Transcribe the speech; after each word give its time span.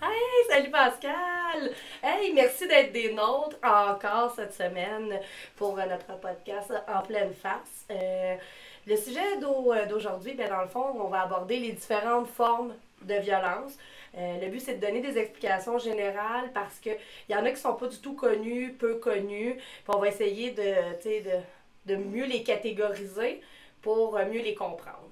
Hey, 0.00 0.48
salut 0.48 0.70
Pascal! 0.70 1.70
Hey, 2.02 2.32
merci 2.32 2.66
d'être 2.66 2.92
des 2.92 3.12
nôtres 3.12 3.58
encore 3.62 4.32
cette 4.34 4.54
semaine 4.54 5.20
pour 5.54 5.78
euh, 5.78 5.84
notre 5.84 6.18
podcast 6.18 6.72
En 6.88 7.02
pleine 7.02 7.34
face. 7.34 7.84
Euh, 7.90 8.36
le 8.86 8.96
sujet 8.96 9.20
euh, 9.36 9.86
d'aujourd'hui, 9.86 10.32
ben, 10.32 10.48
dans 10.48 10.62
le 10.62 10.68
fond, 10.68 10.98
on 10.98 11.08
va 11.08 11.24
aborder 11.24 11.58
les 11.58 11.72
différentes 11.72 12.26
formes 12.26 12.72
de 13.02 13.14
violence. 13.16 13.76
Le 14.14 14.48
but, 14.48 14.60
c'est 14.60 14.76
de 14.76 14.80
donner 14.80 15.02
des 15.02 15.18
explications 15.18 15.76
générales 15.76 16.50
parce 16.54 16.78
qu'il 16.78 16.96
y 17.28 17.34
en 17.34 17.44
a 17.44 17.50
qui 17.50 17.60
sont 17.60 17.74
pas 17.74 17.88
du 17.88 17.98
tout 17.98 18.14
connus, 18.14 18.72
peu 18.72 18.94
connus. 18.94 19.56
Puis 19.56 19.94
on 19.94 19.98
va 19.98 20.08
essayer 20.08 20.52
de, 20.52 20.62
de, 20.62 21.40
de 21.84 21.96
mieux 21.96 22.24
les 22.24 22.42
catégoriser 22.42 23.42
pour 23.82 24.18
mieux 24.18 24.40
les 24.40 24.54
comprendre. 24.54 25.10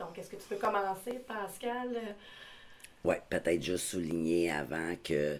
Donc, 0.00 0.18
est-ce 0.18 0.30
que 0.30 0.36
tu 0.36 0.48
peux 0.48 0.56
commencer, 0.56 1.20
Pascal? 1.26 2.16
Ouais, 3.04 3.20
peut-être 3.30 3.62
juste 3.62 3.86
souligner 3.86 4.50
avant 4.50 4.94
que 5.02 5.38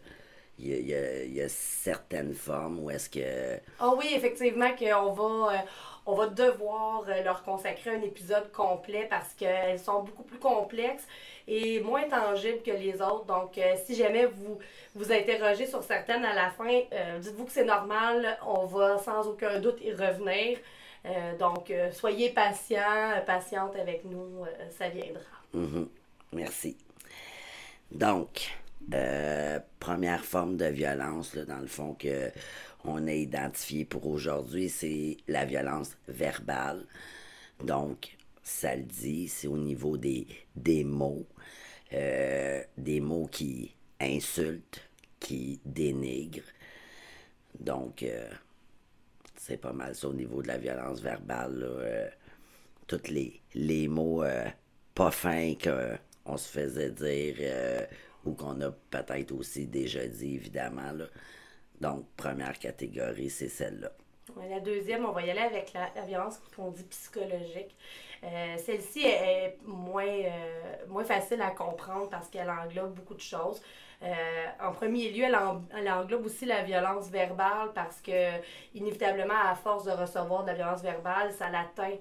il 0.61 0.89
y, 0.89 0.95
a- 0.95 1.25
il 1.25 1.37
y 1.37 1.49
certaines 1.49 2.35
formes 2.35 2.81
où 2.81 2.91
est-ce 2.91 3.09
que. 3.09 3.61
Ah 3.79 3.93
oui, 3.97 4.07
effectivement, 4.13 4.71
qu'on 4.77 5.13
va, 5.13 5.53
euh, 5.55 5.59
on 6.07 6.15
va 6.15 6.27
devoir 6.27 7.05
euh, 7.09 7.23
leur 7.23 7.45
consacrer 7.45 7.91
un 7.91 8.03
épisode 8.03 8.51
complet 8.51 9.07
parce 9.09 9.35
qu'elles 9.35 9.79
sont 9.79 10.03
beaucoup 10.03 10.25
plus 10.25 10.39
complexes 10.39 11.07
et 11.47 11.79
moins 11.81 12.09
tangibles 12.09 12.63
que 12.63 12.73
les 12.73 13.01
autres. 13.01 13.25
Donc, 13.27 13.57
euh, 13.57 13.75
si 13.87 13.95
jamais 13.95 14.27
vous 14.27 14.59
vous 14.97 15.13
interrogez 15.13 15.67
sur 15.67 15.83
certaines 15.85 16.25
à 16.25 16.35
la 16.35 16.51
fin, 16.51 16.81
euh, 16.93 17.19
dites-vous 17.21 17.45
que 17.45 17.53
c'est 17.53 17.65
normal, 17.65 18.37
on 18.45 18.67
va 18.67 18.99
sans 18.99 19.29
aucun 19.29 19.61
doute 19.61 19.79
y 19.81 19.93
revenir. 19.93 20.59
Euh, 21.07 21.37
donc, 21.39 21.73
soyez 21.93 22.31
patients, 22.31 23.13
euh, 23.17 23.21
patiente 23.21 23.77
avec 23.77 24.05
nous, 24.05 24.45
ça 24.77 24.89
viendra. 24.89 25.23
Mhm. 25.55 25.89
Merci. 26.33 26.77
Donc, 27.91 28.51
euh, 28.95 29.59
première 29.81 30.25
forme 30.25 30.57
de 30.57 30.67
violence, 30.67 31.37
dans 31.37 31.59
le 31.59 31.67
fond, 31.67 31.95
que 31.95 32.31
on 32.85 33.07
a 33.07 33.13
identifié 33.13 33.85
pour 33.85 34.07
aujourd'hui, 34.07 34.69
c'est 34.69 35.17
la 35.27 35.45
violence 35.45 35.97
verbale. 36.07 36.87
Donc, 37.65 38.17
ça 38.43 38.77
le 38.77 38.83
dit, 38.83 39.29
c'est 39.29 39.49
au 39.49 39.59
niveau 39.59 39.97
des, 39.97 40.27
mots, 40.85 41.27
euh, 41.93 42.63
des 42.77 43.01
mots 43.01 43.29
qui 43.31 43.75
insultent, 44.01 44.81
qui 45.19 45.61
dénigrent. 45.65 46.43
Donc, 47.59 48.03
euh, 48.03 48.29
c'est 49.37 49.57
pas 49.59 49.73
mal 49.73 49.95
ça 49.95 50.09
au 50.09 50.15
niveau 50.15 50.43
de 50.43 50.49
la 50.49 50.59
violence 50.59 51.01
verbale. 51.01 51.59
là, 51.59 52.99
les, 53.09 53.41
les 53.55 53.89
mots 53.89 54.23
pas 54.95 55.11
fins 55.11 55.55
qu'on 56.29 56.37
se 56.37 56.49
faisait 56.49 56.91
dire 56.91 57.37
euh, 57.41 57.87
ou 58.25 58.35
qu'on 58.35 58.61
a 58.61 58.71
peut-être 58.91 59.33
aussi 59.33 59.67
déjà 59.67 60.07
dit, 60.07 60.35
évidemment. 60.35 60.93
Donc, 61.81 62.07
première 62.17 62.59
catégorie, 62.59 63.31
c'est 63.31 63.49
celle-là. 63.49 63.91
La 64.51 64.61
deuxième, 64.61 65.07
on 65.07 65.13
va 65.13 65.23
y 65.23 65.31
aller 65.31 65.41
avec 65.41 65.73
la, 65.73 66.03
violence 66.03 66.39
qu'on 66.55 66.71
dit 66.71 66.85
psychologique. 66.85 67.75
Euh, 68.23 68.57
Celle-ci 68.59 69.07
est, 69.07 69.59
euh, 69.67 70.87
moins 70.89 71.05
facile 71.05 71.41
à 71.41 71.51
comprendre 71.51 72.11
parce 72.11 72.29
qu'elle 72.29 72.51
englobe 72.51 72.95
beaucoup 72.95 73.15
de 73.15 73.21
choses. 73.21 73.63
En 74.61 74.73
premier 74.73 75.11
lieu, 75.11 75.25
elle 75.25 75.91
englobe 75.91 76.27
aussi 76.27 76.45
la 76.45 76.63
violence 76.63 77.09
verbale 77.09 77.73
parce 77.75 78.01
que, 78.01 78.39
inévitablement, 78.75 79.41
à 79.45 79.55
force 79.55 79.85
de 79.85 79.93
recevoir 79.93 80.43
de 80.43 80.49
la 80.49 80.55
violence 80.55 80.83
verbale, 80.83 81.33
ça 81.33 81.49
l'atteint 81.49 81.97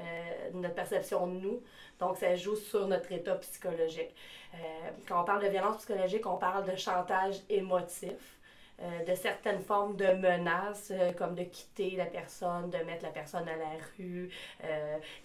euh, 0.00 0.50
notre 0.54 0.74
perception 0.74 1.26
de 1.26 1.32
nous. 1.32 1.62
Donc, 2.00 2.16
ça 2.16 2.34
joue 2.34 2.56
sur 2.56 2.88
notre 2.88 3.12
état 3.12 3.34
psychologique. 3.36 4.14
Euh, 4.54 4.58
quand 5.06 5.20
on 5.20 5.24
parle 5.24 5.44
de 5.44 5.48
violence 5.48 5.78
psychologique, 5.78 6.26
on 6.26 6.36
parle 6.36 6.64
de 6.64 6.76
chantage 6.76 7.36
émotif 7.50 8.38
euh, 8.80 9.04
de 9.04 9.14
certaines 9.14 9.60
formes 9.60 9.94
de 9.96 10.06
menaces, 10.06 10.92
comme 11.18 11.34
de 11.34 11.42
quitter 11.44 11.90
la 11.90 12.06
personne, 12.06 12.70
de 12.70 12.78
mettre 12.78 13.04
la 13.04 13.10
personne 13.10 13.46
à 13.46 13.56
la 13.56 13.76
rue, 13.98 14.30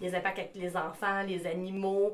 les 0.01 0.13
impacts 0.13 0.39
avec 0.39 0.55
les 0.55 0.75
enfants, 0.75 1.23
les 1.23 1.47
animaux. 1.47 2.11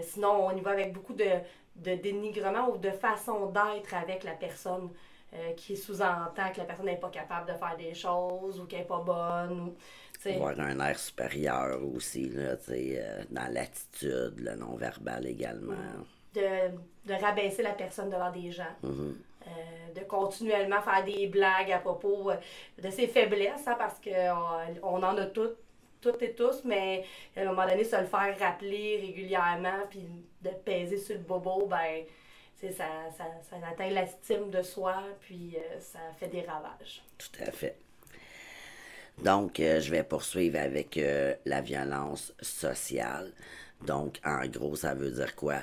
Sinon, 0.00 0.46
on 0.46 0.56
y 0.56 0.60
va 0.60 0.70
avec 0.70 0.92
beaucoup 0.92 1.14
de, 1.14 1.28
de 1.76 1.94
dénigrement 1.96 2.70
ou 2.70 2.78
de 2.78 2.90
façon 2.90 3.46
d'être 3.46 3.94
avec 3.94 4.22
la 4.22 4.32
personne 4.32 4.90
qui 5.56 5.76
sous-entend 5.76 6.52
que 6.52 6.58
la 6.58 6.64
personne 6.64 6.86
n'est 6.86 6.96
pas 6.96 7.10
capable 7.10 7.52
de 7.52 7.58
faire 7.58 7.76
des 7.76 7.92
choses 7.92 8.60
ou 8.60 8.66
qu'elle 8.66 8.80
n'est 8.80 8.86
pas 8.86 9.00
bonne. 9.00 9.60
Ou. 9.60 9.76
Avoir 10.26 10.58
un 10.60 10.80
air 10.80 10.98
supérieur 10.98 11.78
aussi, 11.94 12.28
là, 12.30 12.56
euh, 12.68 13.24
dans 13.30 13.52
l'attitude, 13.52 14.34
le 14.38 14.54
non-verbal 14.56 15.26
également. 15.26 15.74
de, 16.34 16.70
de 17.06 17.14
rabaisser 17.14 17.62
la 17.62 17.72
personne 17.72 18.10
devant 18.10 18.30
des 18.30 18.50
gens. 18.50 18.74
Mhm. 18.82 19.16
Euh, 19.46 19.92
de 19.94 20.00
continuellement 20.04 20.80
faire 20.80 21.04
des 21.04 21.26
blagues 21.26 21.70
à 21.70 21.78
propos 21.78 22.30
euh, 22.30 22.36
de 22.82 22.88
ses 22.88 23.06
faiblesses, 23.06 23.68
hein, 23.68 23.76
parce 23.78 24.00
qu'on 24.00 24.82
on 24.82 25.02
en 25.02 25.18
a 25.18 25.26
toutes, 25.26 25.58
toutes 26.00 26.22
et 26.22 26.32
tous, 26.32 26.64
mais 26.64 27.04
à 27.36 27.42
un 27.42 27.44
moment 27.44 27.66
donné, 27.66 27.84
se 27.84 27.96
le 27.96 28.06
faire 28.06 28.34
rappeler 28.38 29.00
régulièrement, 29.02 29.82
puis 29.90 30.08
de 30.40 30.48
peser 30.48 30.96
sur 30.96 31.16
le 31.16 31.22
bobo, 31.22 31.66
ben, 31.66 32.04
ça, 32.72 32.84
ça, 33.16 33.24
ça 33.42 33.56
atteint 33.70 33.90
l'estime 33.90 34.48
de 34.50 34.62
soi, 34.62 35.02
puis 35.20 35.56
euh, 35.58 35.78
ça 35.78 35.98
fait 36.18 36.28
des 36.28 36.40
ravages. 36.40 37.02
Tout 37.18 37.42
à 37.46 37.50
fait. 37.50 37.76
Donc, 39.22 39.60
euh, 39.60 39.80
je 39.80 39.90
vais 39.90 40.02
poursuivre 40.02 40.58
avec 40.58 40.96
euh, 40.98 41.34
la 41.44 41.60
violence 41.60 42.34
sociale. 42.40 43.32
Donc, 43.86 44.20
en 44.24 44.46
gros, 44.46 44.76
ça 44.76 44.94
veut 44.94 45.10
dire 45.10 45.34
quoi? 45.34 45.60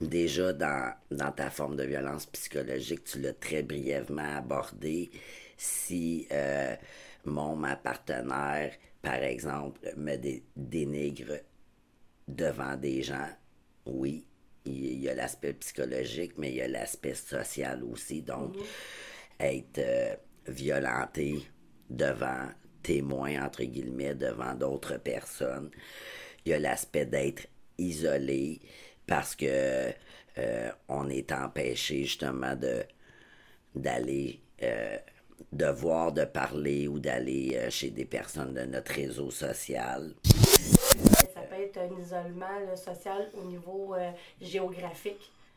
Déjà, 0.00 0.52
dans, 0.52 0.94
dans 1.10 1.32
ta 1.32 1.50
forme 1.50 1.76
de 1.76 1.84
violence 1.84 2.26
psychologique, 2.26 3.04
tu 3.04 3.20
l'as 3.20 3.32
très 3.32 3.62
brièvement 3.62 4.36
abordé. 4.36 5.10
Si 5.56 6.26
euh, 6.30 6.76
mon, 7.24 7.56
ma 7.56 7.76
partenaire, 7.76 8.72
par 9.02 9.22
exemple, 9.22 9.80
me 9.96 10.16
dé- 10.16 10.44
dénigre 10.56 11.40
devant 12.28 12.76
des 12.76 13.02
gens, 13.02 13.28
oui, 13.86 14.24
il 14.64 15.00
y 15.00 15.08
a 15.08 15.14
l'aspect 15.14 15.54
psychologique, 15.54 16.34
mais 16.36 16.50
il 16.50 16.56
y 16.56 16.62
a 16.62 16.68
l'aspect 16.68 17.14
social 17.14 17.82
aussi. 17.84 18.22
Donc, 18.22 18.54
être 19.40 19.78
euh, 19.78 20.14
violenté 20.46 21.42
devant 21.90 22.48
témoins, 22.82 23.44
entre 23.44 23.64
guillemets, 23.64 24.14
devant 24.14 24.54
d'autres 24.54 24.98
personnes. 24.98 25.70
Il 26.44 26.50
y 26.50 26.54
a 26.54 26.58
l'aspect 26.58 27.06
d'être 27.06 27.46
isolé 27.78 28.60
parce 29.06 29.34
que 29.34 29.92
euh, 30.38 30.70
on 30.88 31.08
est 31.08 31.32
empêché 31.32 32.04
justement 32.04 32.54
de 32.54 32.84
d'aller 33.74 34.40
euh, 34.62 34.96
de 35.52 35.66
voir, 35.66 36.12
de 36.12 36.24
parler 36.24 36.88
ou 36.88 36.98
d'aller 36.98 37.56
euh, 37.56 37.70
chez 37.70 37.90
des 37.90 38.04
personnes 38.04 38.54
de 38.54 38.62
notre 38.62 38.92
réseau 38.92 39.30
social. 39.30 40.14
Ça 40.24 41.40
peut 41.42 41.62
être 41.62 41.78
un 41.78 42.00
isolement 42.00 42.76
social 42.76 43.30
au 43.34 43.44
niveau 43.44 43.94
euh, 43.94 44.10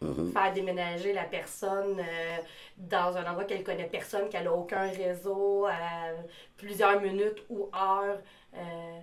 géographique. 0.01 0.33
Faire 0.33 0.53
déménager 0.53 1.13
la 1.13 1.23
personne 1.23 1.99
euh, 1.99 2.37
dans 2.77 3.17
un 3.17 3.25
endroit 3.29 3.45
qu'elle 3.45 3.63
connaît 3.63 3.87
personne, 3.87 4.29
qu'elle 4.29 4.45
n'a 4.45 4.53
aucun 4.53 4.89
réseau, 4.89 5.65
à 5.65 6.11
plusieurs 6.57 6.99
minutes 7.01 7.43
ou 7.49 7.69
heures 7.75 8.19
euh, 8.55 8.99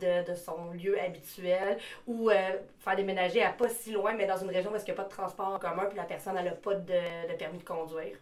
de, 0.00 0.30
de 0.30 0.34
son 0.34 0.70
lieu 0.72 1.00
habituel. 1.00 1.78
Ou 2.06 2.30
euh, 2.30 2.34
faire 2.78 2.96
déménager 2.96 3.42
à 3.42 3.52
pas 3.52 3.68
si 3.68 3.92
loin, 3.92 4.14
mais 4.14 4.26
dans 4.26 4.38
une 4.38 4.50
région 4.50 4.72
où 4.72 4.76
il 4.76 4.84
n'y 4.84 4.90
a 4.90 4.94
pas 4.94 5.04
de 5.04 5.10
transport 5.10 5.48
en 5.48 5.58
commun, 5.58 5.86
puis 5.86 5.96
la 5.96 6.04
personne 6.04 6.34
n'a 6.34 6.50
pas 6.50 6.74
de, 6.74 7.30
de 7.32 7.36
permis 7.38 7.58
de 7.58 7.64
conduire. 7.64 8.16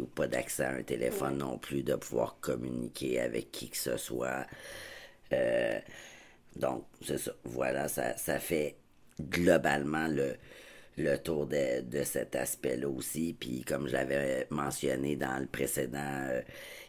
Ou 0.00 0.06
pas 0.06 0.26
d'accès 0.26 0.64
à 0.64 0.70
un 0.70 0.82
téléphone 0.82 1.38
non 1.38 1.58
plus, 1.58 1.82
de 1.82 1.94
pouvoir 1.96 2.36
communiquer 2.40 3.20
avec 3.20 3.50
qui 3.50 3.70
que 3.70 3.76
ce 3.78 3.96
soit. 3.96 4.46
Euh, 5.32 5.80
donc, 6.56 6.84
c'est 7.00 7.18
ça. 7.18 7.32
Voilà, 7.44 7.88
ça, 7.88 8.16
ça 8.18 8.38
fait 8.38 8.76
globalement 9.20 10.08
le, 10.08 10.36
le 10.98 11.16
tour 11.18 11.46
de, 11.46 11.80
de 11.82 12.02
cet 12.04 12.36
aspect-là 12.36 12.88
aussi. 12.88 13.36
Puis, 13.38 13.62
comme 13.62 13.86
je 13.88 13.92
l'avais 13.92 14.46
mentionné 14.50 15.16
dans 15.16 15.38
le 15.40 15.46
précédent 15.46 15.98
euh, 16.30 16.40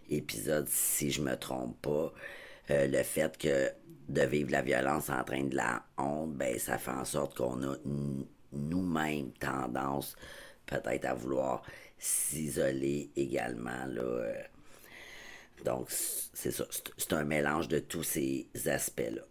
épisode, 0.09 0.67
si 0.69 1.11
je 1.11 1.21
me 1.21 1.35
trompe 1.35 1.81
pas, 1.81 2.13
euh, 2.71 2.87
le 2.87 3.03
fait 3.03 3.37
que 3.37 3.71
de 4.09 4.21
vivre 4.21 4.51
la 4.51 4.61
violence 4.61 5.09
entraîne 5.09 5.49
de 5.49 5.55
la 5.55 5.83
honte, 5.97 6.33
ben 6.35 6.57
ça 6.59 6.77
fait 6.77 6.91
en 6.91 7.05
sorte 7.05 7.37
qu'on 7.37 7.61
a 7.63 7.75
nous-mêmes 8.51 9.31
tendance 9.33 10.15
peut-être 10.65 11.05
à 11.05 11.13
vouloir 11.13 11.63
s'isoler 11.97 13.11
également 13.15 13.85
là. 13.87 14.01
euh. 14.01 14.33
donc 15.65 15.89
c'est 15.89 16.51
ça, 16.51 16.65
c'est 16.97 17.13
un 17.13 17.23
mélange 17.23 17.67
de 17.67 17.79
tous 17.79 18.03
ces 18.03 18.47
aspects-là. 18.65 19.21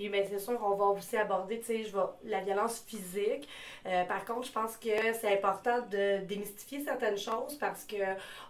Puis, 0.00 0.08
ben, 0.08 0.24
c'est 0.26 0.38
sûr 0.38 0.58
qu'on 0.58 0.76
va 0.76 0.86
aussi 0.86 1.14
aborder, 1.18 1.60
tu 1.60 1.66
sais, 1.66 1.84
je 1.84 1.94
la 2.24 2.40
violence 2.40 2.82
physique. 2.86 3.46
Euh, 3.84 4.04
par 4.04 4.24
contre, 4.24 4.46
je 4.46 4.52
pense 4.52 4.78
que 4.78 4.88
c'est 5.12 5.30
important 5.30 5.80
de 5.90 6.24
démystifier 6.24 6.80
certaines 6.82 7.18
choses 7.18 7.56
parce 7.56 7.84
que 7.84 7.96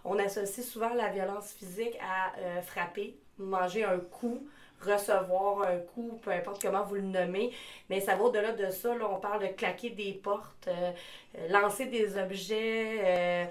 on 0.05 0.17
associe 0.17 0.65
souvent 0.65 0.93
la 0.93 1.09
violence 1.09 1.51
physique 1.51 1.97
à 1.99 2.39
euh, 2.39 2.61
frapper, 2.61 3.17
manger 3.37 3.83
un 3.83 3.97
coup, 3.99 4.47
recevoir 4.79 5.63
un 5.63 5.79
coup, 5.79 6.21
peu 6.21 6.31
importe 6.31 6.61
comment 6.61 6.83
vous 6.83 6.95
le 6.95 7.01
nommez. 7.01 7.51
Mais 7.89 7.99
ça 7.99 8.15
va 8.15 8.23
au-delà 8.23 8.53
de 8.53 8.69
ça. 8.69 8.95
Là, 8.95 9.09
on 9.11 9.19
parle 9.19 9.41
de 9.41 9.47
claquer 9.47 9.89
des 9.89 10.13
portes, 10.13 10.69
euh, 10.69 10.93
lancer 11.49 11.87
des 11.87 12.17
objets, 12.17 13.49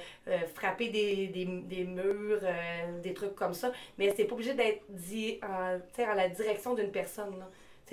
frapper 0.55 0.89
des, 0.89 1.27
des, 1.27 1.45
des 1.45 1.85
murs, 1.85 2.41
des 3.03 3.13
trucs 3.13 3.35
comme 3.35 3.53
ça. 3.53 3.73
Mais 3.99 4.11
c'est 4.17 4.25
pas 4.25 4.33
obligé 4.33 4.55
d'être 4.55 4.85
dit 4.89 5.39
en, 5.43 5.79
en 6.03 6.15
la 6.15 6.31
direction 6.31 6.73
d'une 6.73 6.91
personne. 6.91 7.45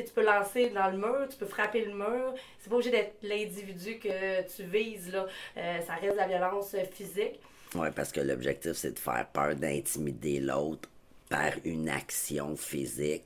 Tu 0.03 0.13
peux 0.13 0.23
lancer 0.23 0.69
dans 0.69 0.89
le 0.89 0.97
mur, 0.97 1.27
tu 1.29 1.38
peux 1.38 1.45
frapper 1.45 1.85
le 1.85 1.94
mur. 1.94 2.33
C'est 2.59 2.69
pas 2.69 2.75
obligé 2.75 2.91
d'être 2.91 3.15
l'individu 3.23 3.99
que 3.99 4.41
tu 4.55 4.63
vises. 4.63 5.11
Là. 5.11 5.27
Euh, 5.57 5.81
ça 5.81 5.94
reste 5.95 6.13
de 6.13 6.17
la 6.17 6.27
violence 6.27 6.75
physique. 6.91 7.39
Oui, 7.75 7.88
parce 7.95 8.11
que 8.11 8.21
l'objectif, 8.21 8.73
c'est 8.73 8.94
de 8.94 8.99
faire 8.99 9.27
peur, 9.33 9.55
d'intimider 9.55 10.39
l'autre 10.39 10.89
par 11.29 11.51
une 11.65 11.89
action 11.89 12.55
physique 12.55 13.25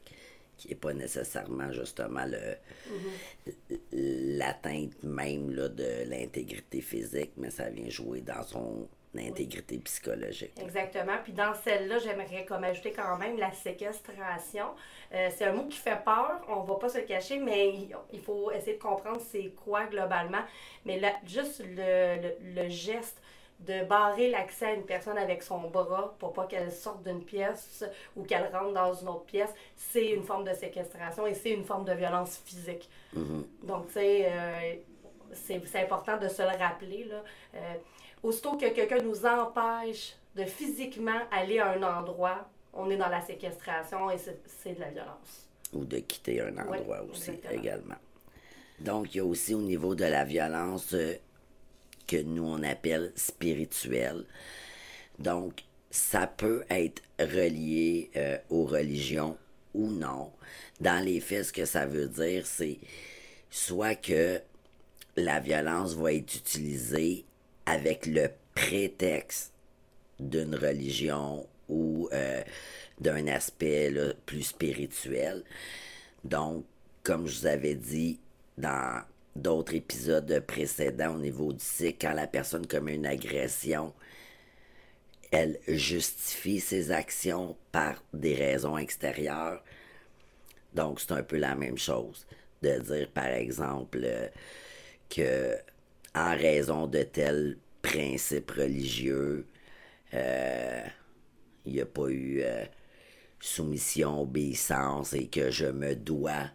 qui 0.58 0.70
n'est 0.70 0.76
pas 0.76 0.94
nécessairement 0.94 1.72
justement 1.72 2.26
le 2.26 2.56
mm-hmm. 2.92 4.38
l'atteinte 4.38 5.04
même 5.04 5.52
là, 5.52 5.70
de 5.70 6.08
l'intégrité 6.08 6.82
physique, 6.82 7.32
mais 7.38 7.50
ça 7.50 7.70
vient 7.70 7.90
jouer 7.90 8.22
dans 8.22 8.44
son 8.44 8.88
l'intégrité 9.14 9.78
psychologique. 9.80 10.54
Exactement. 10.62 11.18
Puis 11.24 11.34
dans 11.34 11.54
celle-là, 11.54 12.00
j'aimerais 12.00 12.46
comme 12.46 12.64
ajouter 12.64 12.92
quand 12.92 13.18
même 13.18 13.38
la 13.38 13.52
séquestration. 13.52 14.68
Euh, 15.14 15.30
c'est 15.36 15.46
un 15.46 15.54
mot 15.54 15.66
qui 15.66 15.78
fait 15.78 16.02
peur, 16.04 16.42
on 16.48 16.62
va 16.62 16.76
pas 16.76 16.90
se 16.90 17.00
le 17.00 17.04
cacher, 17.04 17.38
mais 17.38 17.74
il, 18.14 18.22
faut 18.22 18.52
essayer 18.52 18.78
de 18.78 18.82
comprendre 18.82 19.20
c'est 19.20 19.52
quoi 19.64 19.86
globalement. 19.86 20.44
Mais 20.86 21.00
là, 21.00 21.12
juste 21.26 21.62
le, 21.66 22.32
le, 22.56 22.70
geste 22.70 23.22
de 23.60 23.84
barrer 23.84 24.30
l'accès 24.30 24.68
à 24.68 24.74
une 24.74 24.86
personne 24.86 25.18
avec 25.18 25.44
son 25.44 25.60
bras 25.70 26.16
pour 26.18 26.32
pas 26.34 26.48
qu'elle 26.48 26.72
sorte 26.72 27.04
d'une 27.04 27.24
pièce 27.24 27.84
ou 28.16 28.24
qu'elle 28.24 28.50
rentre 28.54 28.74
dans 28.74 28.94
une 28.94 29.10
autre 29.10 29.26
pièce, 29.26 29.54
c'est 29.76 30.10
une 30.10 30.24
forme 30.24 30.46
de 30.46 30.54
séquestration 30.54 31.28
et 31.28 31.34
c'est 31.34 31.52
une 31.52 31.66
forme 31.66 31.84
de 31.86 31.94
violence 31.94 32.42
physique. 32.46 32.90
Mm-hmm. 33.16 33.44
Donc, 33.68 33.88
tu 33.88 33.94
sais, 33.94 34.26
euh, 34.32 34.76
c'est 35.34 35.76
important 35.76 36.18
de 36.18 36.28
se 36.28 36.42
le 36.42 36.58
rappeler. 36.58 37.04
Là. 37.04 37.24
Euh, 37.56 37.74
Aussitôt 38.24 38.58
que 38.58 38.70
quelqu'un 38.70 39.00
nous 39.00 39.26
empêche 39.26 40.16
de 40.36 40.44
physiquement 40.46 41.20
aller 41.32 41.60
à 41.60 41.72
un 41.72 41.84
endroit, 41.84 42.50
on 42.74 42.90
est 42.90 42.98
dans 42.98 43.10
la 43.10 43.22
séquestration 43.22 44.10
et 44.12 44.18
c'est 44.18 44.76
de 44.76 44.80
la 44.80 44.90
violence. 44.90 45.48
Ou 45.74 45.86
de 45.86 46.00
quitter 46.00 46.42
un 46.42 46.58
endroit 46.58 47.02
aussi 47.12 47.32
également. 47.50 47.96
Donc, 48.80 49.14
il 49.14 49.18
y 49.18 49.22
a 49.22 49.26
aussi 49.26 49.54
au 49.54 49.62
niveau 49.62 49.96
de 49.96 50.06
la 50.06 50.24
violence 50.24 50.94
euh, 50.94 51.14
que 52.08 52.18
nous 52.18 52.44
on 52.44 52.64
appelle 52.64 53.12
spirituelle. 53.16 54.26
Donc, 55.20 55.64
ça 55.92 56.26
peut 56.26 56.64
être 56.70 57.02
relié 57.20 58.10
euh, 58.16 58.38
aux 58.50 58.66
religions 58.66 59.38
ou 59.74 59.88
non. 59.88 60.32
Dans 60.80 61.04
les 61.04 61.20
faits, 61.20 61.46
ce 61.46 61.54
que 61.54 61.66
ça 61.66 61.86
veut 61.86 62.08
dire, 62.08 62.46
c'est 62.46 62.80
soit 63.50 63.96
que 63.96 64.42
la 65.16 65.40
violence 65.40 65.94
va 65.94 66.14
être 66.14 66.36
utilisée 66.36 67.26
avec 67.72 68.06
le 68.06 68.30
prétexte 68.54 69.54
d'une 70.20 70.56
religion 70.56 71.48
ou 71.70 72.10
euh, 72.12 72.44
d'un 73.00 73.28
aspect 73.28 73.94
plus 74.26 74.44
spirituel. 74.44 75.44
Donc, 76.26 76.66
comme 77.02 77.28
je 77.28 77.40
vous 77.40 77.46
avais 77.46 77.76
dit 77.76 78.20
dans 78.58 79.02
d'autres 79.38 79.74
épisodes 79.74 80.44
précédents 80.46 81.16
au 81.16 81.20
niveau 81.20 81.54
du 81.54 81.64
cycle, 81.64 82.08
quand 82.08 82.14
la 82.14 82.28
personne 82.28 82.68
commet 82.68 82.96
une 82.96 83.06
agression, 83.06 83.94
elle 85.32 85.58
justifie 85.66 86.60
ses 86.60 86.92
actions 86.92 87.56
par 87.72 88.04
des 88.14 88.36
raisons 88.36 88.78
extérieures. 88.78 89.64
Donc, 90.74 91.00
c'est 91.00 91.14
un 91.14 91.24
peu 91.24 91.38
la 91.38 91.56
même 91.56 91.78
chose 91.78 92.28
de 92.62 92.80
dire, 92.80 93.10
par 93.14 93.28
exemple, 93.28 94.02
euh, 94.04 94.28
que 95.10 95.58
en 96.16 96.36
raison 96.36 96.88
de 96.88 97.04
tels 97.04 97.58
principes 97.82 98.52
religieux, 98.52 99.46
euh, 100.14 100.84
il 101.66 101.74
n'y 101.74 101.82
a 101.82 101.86
pas 101.86 102.10
eu 102.10 102.42
euh, 102.42 102.66
soumission, 103.40 104.22
obéissance 104.22 105.14
et 105.14 105.28
que 105.28 105.52
je 105.52 105.68
me 105.68 105.96
dois 105.96 106.50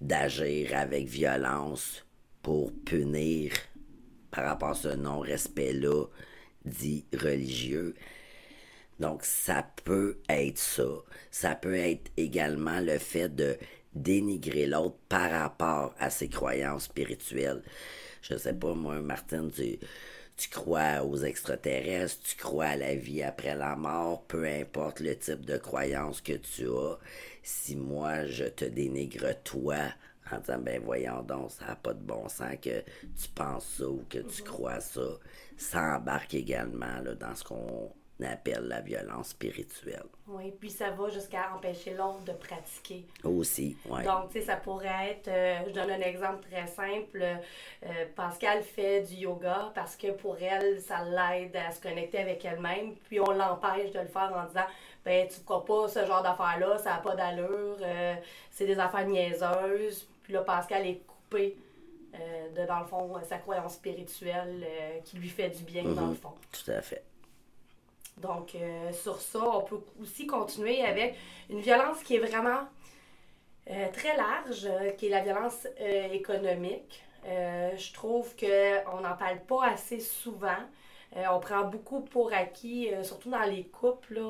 d'agir 0.00 0.76
avec 0.76 1.06
violence 1.06 2.04
pour 2.42 2.72
punir 2.84 3.52
par 4.30 4.44
rapport 4.44 4.70
à 4.70 4.74
ce 4.74 4.88
non-respect-là 4.88 6.06
dit 6.64 7.06
religieux. 7.12 7.94
Donc 8.98 9.22
ça 9.24 9.66
peut 9.84 10.18
être 10.28 10.58
ça. 10.58 10.88
Ça 11.30 11.54
peut 11.54 11.74
être 11.74 12.10
également 12.16 12.80
le 12.80 12.98
fait 12.98 13.28
de 13.28 13.56
dénigrer 13.94 14.66
l'autre 14.66 14.98
par 15.08 15.30
rapport 15.30 15.94
à 15.98 16.10
ses 16.10 16.28
croyances 16.28 16.84
spirituelles 16.84 17.62
je 18.22 18.36
sais 18.36 18.54
pas, 18.54 18.74
moi, 18.74 19.00
Martine, 19.00 19.50
tu, 19.50 19.78
tu 20.36 20.48
crois 20.48 21.02
aux 21.02 21.16
extraterrestres, 21.16 22.22
tu 22.22 22.36
crois 22.36 22.66
à 22.66 22.76
la 22.76 22.94
vie 22.94 23.22
après 23.22 23.54
la 23.56 23.74
mort, 23.76 24.22
peu 24.24 24.44
importe 24.46 25.00
le 25.00 25.16
type 25.16 25.44
de 25.44 25.58
croyance 25.58 26.20
que 26.20 26.34
tu 26.34 26.68
as, 26.68 26.98
si 27.42 27.74
moi 27.76 28.26
je 28.26 28.44
te 28.44 28.64
dénigre 28.64 29.34
toi 29.42 29.76
en 30.30 30.38
disant 30.38 30.58
ben 30.58 30.80
voyons 30.84 31.22
donc, 31.22 31.50
ça 31.50 31.66
n'a 31.66 31.76
pas 31.76 31.94
de 31.94 32.00
bon 32.00 32.28
sens 32.28 32.56
que 32.62 32.80
tu 32.80 33.28
penses 33.34 33.66
ça 33.78 33.88
ou 33.88 34.04
que 34.08 34.18
tu 34.18 34.42
mhm. 34.42 34.48
crois 34.48 34.80
ça, 34.80 35.18
ça 35.56 35.96
embarque 35.96 36.34
également 36.34 37.00
là, 37.02 37.14
dans 37.14 37.34
ce 37.34 37.44
qu'on 37.44 37.90
appelle 38.26 38.64
la 38.68 38.80
violence 38.80 39.28
spirituelle. 39.28 40.06
Oui, 40.26 40.52
puis 40.58 40.70
ça 40.70 40.90
va 40.90 41.08
jusqu'à 41.08 41.52
empêcher 41.54 41.94
l'autre 41.94 42.22
de 42.24 42.32
pratiquer. 42.32 43.06
Aussi, 43.24 43.76
oui. 43.88 44.02
Donc, 44.02 44.30
tu 44.30 44.40
sais, 44.40 44.46
ça 44.46 44.56
pourrait 44.56 45.10
être, 45.10 45.28
euh, 45.28 45.60
je 45.68 45.72
donne 45.72 45.90
un 45.90 46.00
exemple 46.00 46.46
très 46.50 46.66
simple, 46.66 47.22
euh, 47.22 48.04
Pascal 48.14 48.62
fait 48.62 49.02
du 49.02 49.14
yoga 49.14 49.72
parce 49.74 49.96
que 49.96 50.10
pour 50.10 50.36
elle, 50.40 50.80
ça 50.80 51.04
l'aide 51.04 51.56
à 51.56 51.70
se 51.70 51.80
connecter 51.80 52.18
avec 52.18 52.44
elle-même, 52.44 52.94
puis 53.08 53.20
on 53.20 53.30
l'empêche 53.30 53.92
de 53.92 54.00
le 54.00 54.08
faire 54.08 54.32
en 54.34 54.46
disant, 54.46 54.66
ben 55.04 55.26
tu 55.28 55.40
feras 55.40 55.60
pas 55.60 55.88
ce 55.88 56.04
genre 56.04 56.22
d'affaires-là, 56.22 56.78
ça 56.78 56.94
n'a 56.94 56.98
pas 56.98 57.14
d'allure, 57.14 57.78
euh, 57.80 58.14
c'est 58.50 58.66
des 58.66 58.78
affaires 58.78 59.06
niaiseuses, 59.06 60.08
puis 60.22 60.32
là, 60.32 60.42
Pascal 60.42 60.86
est 60.86 61.02
coupé. 61.06 61.56
de, 62.56 62.66
dans 62.66 62.80
le 62.80 62.86
fond, 62.86 63.14
sa 63.22 63.38
croyance 63.38 63.74
spirituelle 63.74 64.66
qui 65.04 65.18
lui 65.18 65.28
fait 65.28 65.50
du 65.50 65.62
bien, 65.62 65.84
dans 65.84 66.06
le 66.06 66.08
mhm. 66.08 66.16
fond. 66.16 66.34
Tout 66.50 66.70
à 66.70 66.82
fait. 66.82 67.04
Donc, 68.20 68.54
euh, 68.54 68.92
sur 68.92 69.20
ça, 69.20 69.40
on 69.40 69.62
peut 69.62 69.80
aussi 70.00 70.26
continuer 70.26 70.82
avec 70.84 71.16
une 71.50 71.60
violence 71.60 72.02
qui 72.02 72.16
est 72.16 72.18
vraiment 72.18 72.60
euh, 73.70 73.86
très 73.92 74.16
large, 74.16 74.66
euh, 74.66 74.90
qui 74.92 75.06
est 75.06 75.10
la 75.10 75.20
violence 75.20 75.66
économique. 76.12 77.02
je 77.24 77.92
trouve 77.92 78.34
qu'on 78.36 79.00
n'en 79.00 79.16
parle 79.16 79.40
pas 79.46 79.66
assez 79.66 80.00
souvent. 80.00 80.62
on 81.14 81.40
prend 81.40 81.64
beaucoup 81.64 82.00
pour 82.00 82.32
acquis, 82.32 82.90
surtout 83.02 83.30
dans 83.30 83.42
les 83.42 83.64
couples, 83.64 84.20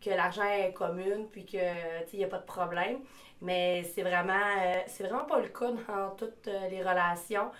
que 0.00 0.10
l'argent 0.10 0.44
est 0.44 0.72
commun, 0.72 1.26
puis 1.30 1.44
qu'il 1.44 1.60
n'y 2.14 2.24
a 2.24 2.28
pas 2.28 2.38
de 2.38 2.46
problème. 2.46 2.98
Mais 3.40 3.84
c'est 3.94 4.02
vraiment, 4.02 4.84
c'est 4.86 5.04
vraiment 5.04 5.26
pas 5.26 5.40
le 5.40 5.48
cas 5.48 5.70
dans 5.88 6.10
toutes 6.16 6.46
les 6.70 6.82
relations. 6.82 7.50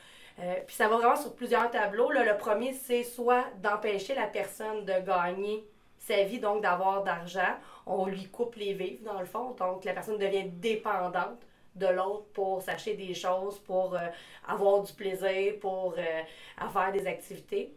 Euh, 0.41 0.55
puis 0.67 0.77
ça 0.77 0.89
va 0.89 0.97
vraiment 0.97 1.17
sur 1.17 1.35
plusieurs 1.35 1.71
tableaux. 1.71 2.11
le 2.11 2.37
premier, 2.37 2.73
c'est 2.73 3.03
soit 3.03 3.45
d'empêcher 3.61 4.15
la 4.15 4.27
personne 4.27 4.85
de 4.85 5.01
gagner 5.05 5.65
sa 5.99 6.23
vie, 6.23 6.39
donc 6.39 6.63
d'avoir 6.63 7.03
d'argent. 7.03 7.57
On 7.87 8.07
lui 8.07 8.29
coupe 8.29 8.55
les 8.57 8.73
vivres, 8.73 9.05
dans 9.05 9.19
le 9.19 9.27
fond. 9.27 9.53
Donc, 9.53 9.85
la 9.85 9.93
personne 9.93 10.19
devient 10.19 10.49
dépendante 10.49 11.41
de 11.75 11.87
l'autre 11.87 12.27
pour 12.33 12.63
s'acheter 12.63 12.95
des 12.95 13.15
choses, 13.15 13.59
pour 13.61 13.95
euh, 13.95 14.09
avoir 14.47 14.83
du 14.83 14.93
plaisir, 14.93 15.55
pour 15.61 15.95
euh, 15.99 16.69
faire 16.73 16.93
des 16.93 17.07
activités. 17.07 17.75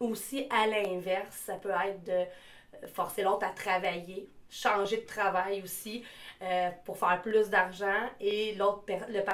Aussi, 0.00 0.46
à 0.50 0.66
l'inverse, 0.66 1.36
ça 1.46 1.54
peut 1.54 1.70
être 1.70 2.04
de 2.04 2.86
forcer 2.88 3.22
l'autre 3.22 3.46
à 3.46 3.50
travailler, 3.50 4.28
changer 4.48 4.98
de 4.98 5.06
travail 5.06 5.62
aussi. 5.62 6.04
Euh, 6.40 6.70
pour 6.84 6.96
faire 6.96 7.20
plus 7.20 7.50
d'argent 7.50 8.08
et 8.20 8.54
l'autre 8.54 8.84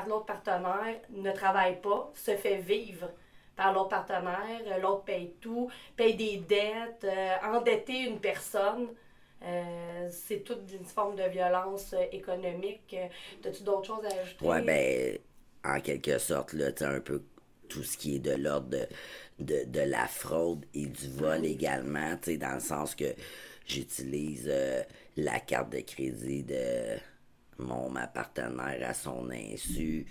l'autre 0.09 0.25
partenaire 0.25 0.97
ne 1.11 1.33
travaille 1.33 1.79
pas, 1.83 2.11
se 2.15 2.35
fait 2.35 2.57
vivre 2.57 3.11
par 3.57 3.75
l'autre 3.75 3.91
partenaire, 3.91 4.63
euh, 4.69 4.79
l'autre 4.79 5.05
paye 5.05 5.35
tout, 5.39 5.71
paye 5.97 6.15
des 6.15 6.39
dettes, 6.39 7.05
euh, 7.05 7.35
endetter 7.43 8.05
une 8.05 8.21
personne. 8.21 8.89
c'est 10.09 10.43
toute 10.45 10.73
une 10.73 10.87
forme 10.87 11.17
de 11.17 11.29
violence 11.29 11.95
économique. 12.11 12.97
As-tu 13.45 13.63
d'autres 13.63 13.85
choses 13.85 14.05
à 14.07 14.21
ajouter? 14.23 14.47
Oui, 14.47 14.63
ben, 14.63 15.19
en 15.63 15.81
quelque 15.81 16.17
sorte, 16.17 16.55
là, 16.55 16.73
tu 16.73 16.85
un 16.85 17.01
peu 17.01 17.23
tout 17.69 17.83
ce 17.83 17.99
qui 17.99 18.17
est 18.17 18.21
de 18.21 18.31
l'ordre 18.31 18.79
de, 19.39 19.65
de, 19.67 19.81
la 19.81 20.07
fraude 20.07 20.65
et 20.73 20.87
du 20.87 21.11
vol 21.11 21.45
également, 21.45 22.17
tu 22.17 22.39
dans 22.39 22.55
le 22.55 22.61
sens 22.61 22.95
que 22.95 23.15
j'utilise 23.67 24.51
la 25.17 25.41
carte 25.41 25.71
de 25.73 25.81
crédit 25.81 26.43
de 26.43 26.99
mon 27.59 27.89
ma 27.89 28.07
partenaire 28.07 28.89
à 28.89 28.95
son 28.95 29.31
insu. 29.31 30.07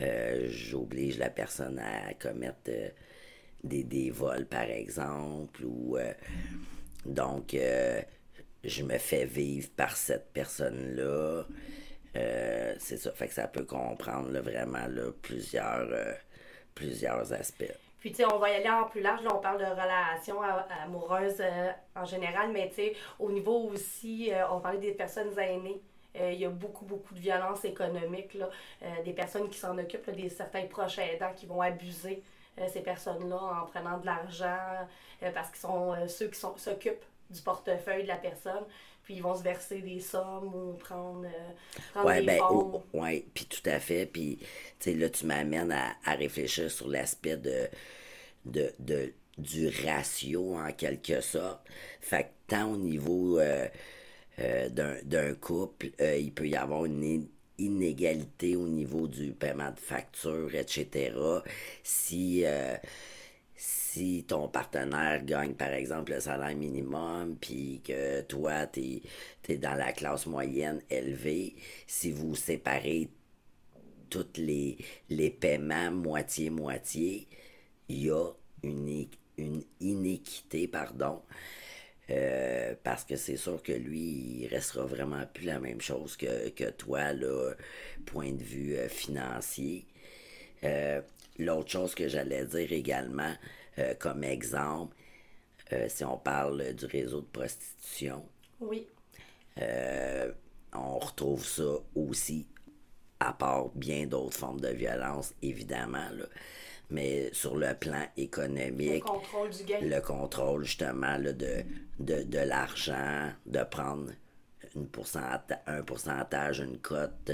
Euh, 0.00 0.48
j'oblige 0.48 1.18
la 1.18 1.30
personne 1.30 1.78
à 1.78 2.14
commettre 2.14 2.56
euh, 2.68 2.88
des, 3.62 3.84
des, 3.84 4.10
vols, 4.10 4.46
par 4.46 4.62
exemple. 4.62 5.62
Euh, 5.64 6.12
donc, 7.04 7.56
je 8.64 8.82
me 8.84 8.98
fais 8.98 9.26
vivre 9.26 9.68
par 9.76 9.96
cette 9.96 10.32
personne-là. 10.32 11.44
Euh, 12.16 12.74
c'est 12.78 12.96
ça. 12.98 13.12
Fait 13.12 13.28
que 13.28 13.34
ça 13.34 13.48
peut 13.48 13.64
comprendre 13.64 14.38
vraiment 14.40 14.86
euh, 14.88 15.12
plusieurs 16.74 17.32
aspects. 17.32 17.74
Puis, 18.02 18.10
tu 18.10 18.16
sais, 18.16 18.24
on 18.24 18.38
va 18.38 18.50
y 18.50 18.54
aller 18.54 18.68
en 18.68 18.84
plus 18.84 19.00
large. 19.00 19.22
Là, 19.22 19.30
on 19.32 19.38
parle 19.38 19.60
de 19.60 19.64
relations 19.64 20.42
amoureuses 20.82 21.40
euh, 21.40 21.70
en 21.94 22.04
général, 22.04 22.50
mais 22.50 22.68
tu 22.68 22.74
sais, 22.74 22.96
au 23.20 23.30
niveau 23.30 23.70
aussi, 23.72 24.32
on 24.50 24.58
parlait 24.58 24.78
des 24.78 24.90
personnes 24.90 25.38
aînées. 25.38 25.80
il 26.16 26.34
y 26.34 26.44
a 26.44 26.50
beaucoup, 26.50 26.84
beaucoup 26.84 27.14
de 27.14 27.20
violence 27.20 27.64
économique, 27.64 28.34
là, 28.34 28.50
des 29.04 29.12
personnes 29.12 29.48
qui 29.48 29.58
s'en 29.58 29.78
occupent, 29.78 30.10
des 30.10 30.28
certains 30.28 30.66
proches 30.66 30.98
aidants 30.98 31.32
qui 31.36 31.46
vont 31.46 31.60
abuser 31.60 32.24
ces 32.68 32.80
personnes-là 32.80 33.62
en 33.62 33.66
prenant 33.66 33.98
de 33.98 34.06
l'argent 34.06 34.58
parce 35.32 35.50
qu'ils 35.50 35.60
sont 35.60 35.94
ceux 36.08 36.26
qui 36.26 36.40
s'occupent 36.40 37.04
du 37.30 37.40
portefeuille 37.40 38.02
de 38.02 38.08
la 38.08 38.16
personne 38.16 38.64
puis 39.04 39.14
ils 39.14 39.22
vont 39.22 39.36
se 39.36 39.42
verser 39.42 39.80
des 39.80 40.00
sommes 40.00 40.54
ou 40.54 40.74
prendre, 40.74 41.26
euh, 41.26 42.04
ouais, 42.04 42.20
des 42.20 42.26
ben, 42.26 42.38
fonds. 42.38 42.82
oui, 42.92 43.24
puis 43.34 43.46
tout 43.46 43.68
à 43.68 43.80
fait. 43.80 44.06
Puis, 44.06 44.38
tu 44.38 44.46
sais, 44.90 44.94
là, 44.94 45.10
tu 45.10 45.26
m'amènes 45.26 45.72
à, 45.72 46.14
réfléchir 46.14 46.70
sur 46.70 46.88
l'aspect 46.88 47.36
de, 47.36 47.68
de, 48.46 48.72
de, 48.78 49.12
du 49.38 49.68
ratio, 49.84 50.56
en 50.56 50.72
quelque 50.72 51.20
sorte. 51.20 51.60
Fait 52.00 52.24
que 52.24 52.28
tant 52.46 52.72
au 52.72 52.76
niveau 52.76 53.38
euh, 53.38 53.66
euh, 54.38 54.68
d'un 55.02 55.34
couple, 55.34 55.90
il 55.98 56.32
peut 56.32 56.48
y 56.48 56.56
avoir 56.56 56.84
une 56.84 57.26
inégalité 57.58 58.56
au 58.56 58.68
niveau 58.68 59.06
du 59.08 59.32
paiement 59.32 59.70
de 59.70 59.80
factures, 59.80 60.54
etc. 60.54 61.12
Si 61.82 62.44
si 63.64 64.24
ton 64.24 64.48
partenaire 64.48 65.24
gagne, 65.24 65.54
par 65.54 65.72
exemple, 65.72 66.12
le 66.12 66.20
salaire 66.20 66.56
minimum, 66.56 67.36
puis 67.40 67.80
que 67.84 68.22
toi, 68.22 68.66
tu 68.66 69.02
es, 69.48 69.56
dans 69.56 69.76
la 69.76 69.92
classe 69.92 70.26
moyenne 70.26 70.82
élevée, 70.90 71.54
si 71.86 72.10
vous 72.10 72.34
séparez 72.34 73.08
tous 74.10 74.26
les, 74.36 74.78
les 75.10 75.30
paiements 75.30 75.92
moitié-moitié, 75.92 77.28
il 77.88 78.06
y 78.06 78.10
a 78.10 78.30
une, 78.64 79.06
inéquité, 79.78 80.66
pardon. 80.66 81.22
Euh, 82.10 82.74
parce 82.82 83.04
que 83.04 83.14
c'est 83.14 83.36
sûr 83.36 83.62
que 83.62 83.72
lui, 83.72 84.40
il 84.40 84.46
restera 84.48 84.86
vraiment 84.86 85.24
plus 85.32 85.44
la 85.44 85.60
même 85.60 85.80
chose 85.80 86.16
que, 86.16 86.48
que 86.48 86.68
toi, 86.70 87.12
là, 87.12 87.52
point 88.06 88.32
de 88.32 88.42
vue 88.42 88.74
euh, 88.74 88.88
financier. 88.88 89.86
Euh, 90.64 91.00
l'autre 91.38 91.70
chose 91.70 91.94
que 91.94 92.08
j'allais 92.08 92.44
dire 92.44 92.72
également, 92.72 93.34
euh, 93.78 93.94
comme 93.98 94.24
exemple, 94.24 94.94
euh, 95.72 95.86
si 95.88 96.04
on 96.04 96.18
parle 96.18 96.74
du 96.74 96.86
réseau 96.86 97.20
de 97.20 97.26
prostitution. 97.26 98.24
Oui. 98.60 98.86
Euh, 99.60 100.30
on 100.74 100.98
retrouve 100.98 101.44
ça 101.44 101.74
aussi, 101.94 102.46
à 103.20 103.32
part 103.32 103.68
bien 103.74 104.06
d'autres 104.06 104.36
formes 104.36 104.60
de 104.60 104.68
violence, 104.68 105.34
évidemment, 105.42 106.08
là. 106.14 106.24
mais 106.90 107.30
sur 107.32 107.56
le 107.56 107.74
plan 107.74 108.06
économique. 108.16 109.04
Le 109.04 109.12
contrôle 109.12 109.50
du 109.50 109.64
gain. 109.64 109.80
Le 109.80 110.00
contrôle, 110.00 110.64
justement, 110.64 111.16
là, 111.18 111.32
de, 111.32 111.64
de, 111.98 112.22
de 112.22 112.38
l'argent, 112.38 113.30
de 113.46 113.62
prendre 113.64 114.10
une 114.74 114.88
un 115.66 115.82
pourcentage, 115.82 116.60
une 116.60 116.78
cote. 116.78 117.30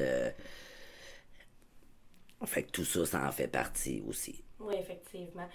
Fait 2.47 2.65
que 2.65 2.71
tout 2.71 2.85
ça, 2.85 3.05
ça 3.05 3.27
en 3.27 3.33
fait 3.33 3.49
partie 3.49 4.03
aussi. 4.07 4.43
Oui, 4.61 4.75
effectivement. 4.79 5.49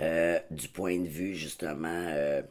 Euh, 0.00 0.38
du 0.50 0.68
point 0.68 0.98
de 0.98 1.06
vue 1.06 1.34
justement 1.34 2.06
euh, 2.08 2.42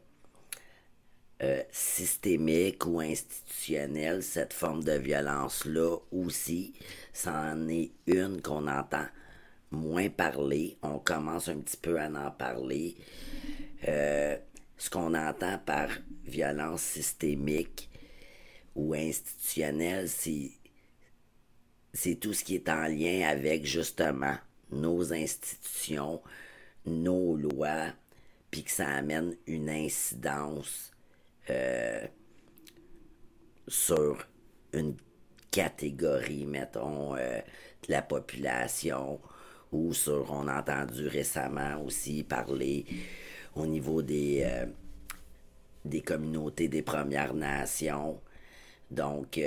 euh, 1.42 1.64
systémique 1.72 2.86
ou 2.86 3.00
institutionnel, 3.00 4.22
cette 4.22 4.54
forme 4.54 4.84
de 4.84 4.92
violence-là 4.92 5.98
aussi, 6.12 6.74
c'en 7.12 7.68
est 7.68 7.92
une 8.06 8.42
qu'on 8.42 8.68
entend 8.68 9.08
moins 9.72 10.10
parler. 10.10 10.78
On 10.84 11.00
commence 11.00 11.50
un 11.50 11.58
petit 11.58 11.78
peu 11.78 12.00
à 12.00 12.08
en 12.08 12.32
parler. 12.32 12.96
ce 13.82 14.90
qu'on 14.90 15.14
entend 15.16 15.58
par 15.66 15.90
violence 16.26 16.82
systémique 16.82 17.90
ou 18.76 18.94
institutionnelle, 18.94 20.08
c'est 20.08 20.52
c'est 22.00 22.16
tout 22.16 22.34
ce 22.34 22.46
qui 22.46 22.56
est 22.56 22.70
en 22.70 22.84
lien 22.84 23.28
avec 23.28 23.66
justement 23.66 24.36
nos 24.72 25.12
institutions, 25.12 26.22
nos 26.86 27.36
lois, 27.36 27.88
puis 28.50 28.64
que 28.64 28.72
ça 28.72 28.88
amène 28.88 29.36
une 29.48 29.70
incidence 29.70 30.92
euh, 31.50 32.08
sur 33.68 34.26
une 34.72 34.96
catégorie, 35.52 36.46
mettons, 36.46 37.18
euh, 37.18 37.40
de 37.86 37.92
la 37.92 38.02
population, 38.02 39.20
ou 39.74 39.94
sur, 39.94 40.32
on 40.32 40.48
a 40.48 40.62
entendu 40.62 41.06
récemment 41.08 41.84
aussi 41.84 42.24
parler 42.24 42.86
au 43.56 43.68
niveau 43.68 44.02
des, 44.02 44.44
euh, 44.46 44.66
des 45.84 46.02
communautés 46.02 46.70
des 46.70 46.82
Premières 46.82 47.34
Nations. 47.34 48.22
Donc, 48.90 49.38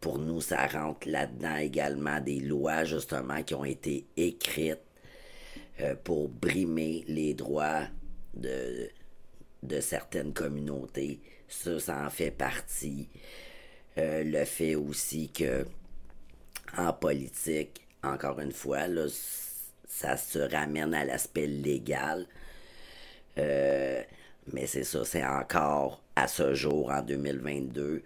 pour 0.00 0.18
nous, 0.18 0.40
ça 0.40 0.66
rentre 0.66 1.08
là-dedans 1.08 1.56
également 1.56 2.20
des 2.20 2.40
lois, 2.40 2.84
justement, 2.84 3.42
qui 3.42 3.54
ont 3.54 3.64
été 3.64 4.06
écrites 4.16 4.78
euh, 5.80 5.94
pour 6.04 6.28
brimer 6.28 7.04
les 7.08 7.34
droits 7.34 7.84
de, 8.34 8.88
de 9.62 9.80
certaines 9.80 10.32
communautés. 10.32 11.20
Ça, 11.48 11.78
ça 11.80 12.06
en 12.06 12.10
fait 12.10 12.30
partie. 12.30 13.08
Euh, 13.98 14.24
le 14.24 14.44
fait 14.44 14.74
aussi 14.74 15.30
que 15.30 15.64
en 16.76 16.92
politique, 16.92 17.86
encore 18.02 18.40
une 18.40 18.52
fois, 18.52 18.86
là, 18.88 19.06
ça 19.86 20.16
se 20.16 20.38
ramène 20.38 20.94
à 20.94 21.04
l'aspect 21.04 21.46
légal. 21.46 22.26
Euh, 23.38 24.02
mais 24.52 24.66
c'est 24.66 24.84
ça, 24.84 25.04
c'est 25.04 25.24
encore 25.24 26.02
à 26.16 26.28
ce 26.28 26.54
jour, 26.54 26.90
en 26.90 27.02
2022, 27.02 28.02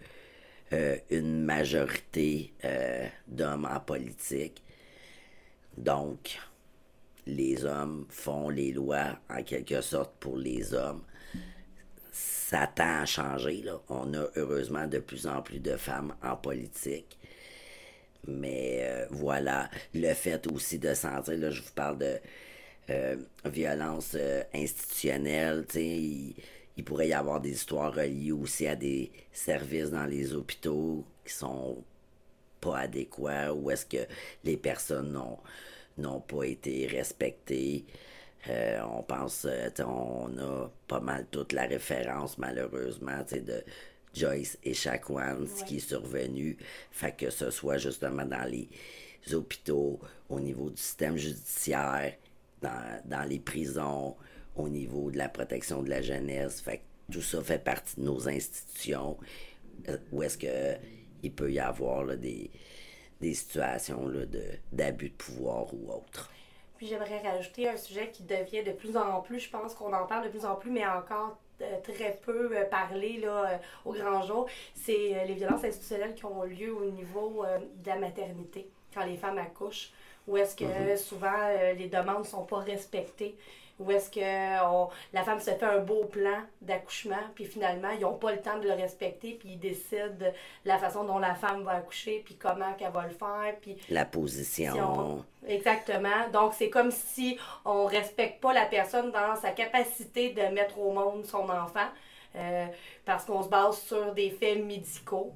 une 1.10 1.42
majorité 1.42 2.52
d'hommes 3.26 3.64
en 3.64 3.80
politique. 3.80 4.62
Donc, 5.76 6.38
les 7.28 7.64
hommes 7.64 8.06
font 8.08 8.48
les 8.48 8.72
lois 8.72 9.18
en 9.30 9.42
quelque 9.42 9.80
sorte 9.80 10.12
pour 10.18 10.36
les 10.36 10.74
hommes. 10.74 11.02
Ça 12.10 12.66
tend 12.66 13.02
à 13.02 13.06
changer. 13.06 13.64
On 13.88 14.12
a 14.14 14.26
heureusement 14.36 14.86
de 14.86 14.98
plus 14.98 15.26
en 15.26 15.42
plus 15.42 15.60
de 15.60 15.76
femmes 15.76 16.14
en 16.22 16.36
politique. 16.36 17.18
Mais 18.26 18.80
euh, 18.82 19.06
voilà, 19.10 19.70
le 19.94 20.12
fait 20.14 20.46
aussi 20.52 20.78
de 20.78 20.92
sentir, 20.94 21.36
là, 21.36 21.50
je 21.50 21.62
vous 21.62 21.72
parle 21.74 21.98
de 21.98 22.18
euh, 22.90 23.16
violence 23.44 24.12
euh, 24.14 24.42
institutionnelle, 24.54 25.64
il, 25.74 26.34
il, 26.78 26.84
pourrait 26.84 27.08
y 27.08 27.12
avoir 27.12 27.40
des 27.40 27.50
histoires 27.50 27.94
reliées 27.94 28.32
aussi 28.32 28.66
à 28.66 28.76
des 28.76 29.10
services 29.32 29.90
dans 29.90 30.06
les 30.06 30.32
hôpitaux 30.34 31.04
qui 31.24 31.32
sont 31.34 31.82
pas 32.60 32.78
adéquats, 32.78 33.52
ou 33.52 33.70
est-ce 33.70 33.86
que 33.86 34.06
les 34.44 34.56
personnes 34.56 35.16
ont 35.16 35.38
n'ont 35.98 36.20
pas 36.20 36.44
été 36.44 36.86
respectés. 36.86 37.84
Euh, 38.48 38.80
on 38.90 39.02
pense, 39.02 39.46
euh, 39.48 39.68
on 39.84 40.30
a 40.38 40.70
pas 40.86 41.00
mal 41.00 41.26
toute 41.30 41.52
la 41.52 41.66
référence, 41.66 42.38
malheureusement, 42.38 43.24
de 43.30 43.64
Joyce 44.14 44.58
et 44.64 44.74
Shaquan, 44.74 45.46
ce 45.46 45.64
qui 45.64 45.76
est 45.76 45.88
survenu. 45.88 46.56
Fait 46.90 47.12
que 47.12 47.30
ce 47.30 47.50
soit 47.50 47.78
justement 47.78 48.24
dans 48.24 48.48
les 48.48 48.68
hôpitaux, 49.34 49.98
au 50.28 50.40
niveau 50.40 50.70
du 50.70 50.76
système 50.76 51.16
judiciaire, 51.16 52.14
dans, 52.62 53.28
les 53.28 53.38
prisons, 53.38 54.16
au 54.58 54.68
niveau 54.68 55.10
de 55.10 55.18
la 55.18 55.28
protection 55.28 55.82
de 55.82 55.88
la 55.88 56.02
jeunesse. 56.02 56.60
Fait 56.60 56.78
que 56.78 57.12
tout 57.12 57.22
ça 57.22 57.42
fait 57.42 57.62
partie 57.62 57.96
de 57.96 58.04
nos 58.04 58.28
institutions. 58.28 59.16
Euh, 59.88 59.96
où 60.12 60.22
est-ce 60.22 60.36
que 60.36 60.76
il 61.22 61.32
peut 61.32 61.50
y 61.50 61.58
avoir 61.58 62.06
des, 62.16 62.50
des 63.20 63.34
situations 63.34 64.08
d'abus 64.72 65.08
de, 65.08 65.14
pouvoir 65.14 65.66
ou 65.74 65.90
autre. 65.90 66.30
Puis 66.76 66.86
j'aimerais 66.86 67.18
rajouter 67.18 67.68
un 67.68 67.76
sujet 67.76 68.10
qui 68.12 68.22
devient 68.22 68.62
de 68.62 68.70
plus 68.70 68.96
en 68.96 69.20
plus, 69.20 69.40
je 69.40 69.50
pense 69.50 69.74
qu'on 69.74 69.92
en 69.92 70.06
parle 70.06 70.26
de 70.26 70.28
plus 70.28 70.44
en 70.44 70.54
plus, 70.54 70.70
mais 70.70 70.86
encore 70.86 71.36
euh, 71.60 71.80
très 71.82 72.20
peu 72.24 72.56
euh, 72.56 72.64
parlé 72.66 73.18
là, 73.18 73.60
au 73.84 73.92
grand 73.92 74.22
jour, 74.22 74.46
c'est 74.74 75.24
les 75.26 75.34
violences 75.34 75.64
institutionnelles 75.64 76.14
qui 76.14 76.24
ont 76.24 76.44
lieu 76.44 76.72
au 76.72 76.88
niveau 76.90 77.44
de 77.82 77.88
la 77.88 77.96
maternité, 77.96 78.70
quand 78.94 79.04
les 79.04 79.16
femmes 79.16 79.38
accouchent, 79.38 79.90
où 80.28 80.36
est-ce 80.36 80.54
que 80.54 80.64
mm-hmm. 80.64 80.96
souvent 80.96 81.48
les 81.76 81.88
demandes 81.88 82.20
ne 82.20 82.28
sont 82.28 82.44
pas 82.44 82.58
respectées 82.60 83.36
où 83.78 83.90
est-ce 83.90 84.10
que 84.10 84.20
la 85.12 85.22
femme 85.22 85.38
se 85.38 85.50
fait 85.50 85.62
un 85.62 85.78
beau 85.78 86.04
plan 86.04 86.42
d'accouchement, 86.60 87.16
puis 87.34 87.44
finalement, 87.44 87.90
ils 87.90 88.00
n'ont 88.00 88.14
pas 88.14 88.32
le 88.32 88.40
temps 88.40 88.58
de 88.58 88.66
le 88.66 88.74
respecter, 88.74 89.36
puis 89.38 89.50
ils 89.50 89.58
décident 89.58 90.26
la 90.64 90.78
façon 90.78 91.04
dont 91.04 91.18
la 91.18 91.34
femme 91.34 91.62
va 91.62 91.72
accoucher, 91.72 92.22
puis 92.24 92.36
comment 92.36 92.72
qu'elle 92.74 92.92
va 92.92 93.04
le 93.04 93.14
faire, 93.14 93.54
puis... 93.60 93.76
La 93.88 94.04
position. 94.04 95.24
Exactement. 95.46 96.28
Donc, 96.32 96.54
c'est 96.54 96.70
comme 96.70 96.90
si 96.90 97.38
on 97.64 97.86
respecte 97.86 98.40
pas 98.40 98.52
la 98.52 98.66
personne 98.66 99.12
dans 99.12 99.36
sa 99.36 99.50
capacité 99.50 100.30
de 100.30 100.42
mettre 100.54 100.78
au 100.78 100.92
monde 100.92 101.24
son 101.24 101.48
enfant. 101.48 101.88
Parce 103.04 103.24
qu'on 103.24 103.42
se 103.42 103.48
base 103.48 103.78
sur 103.80 104.14
des 104.14 104.30
faits 104.30 104.64
médicaux. 104.64 105.34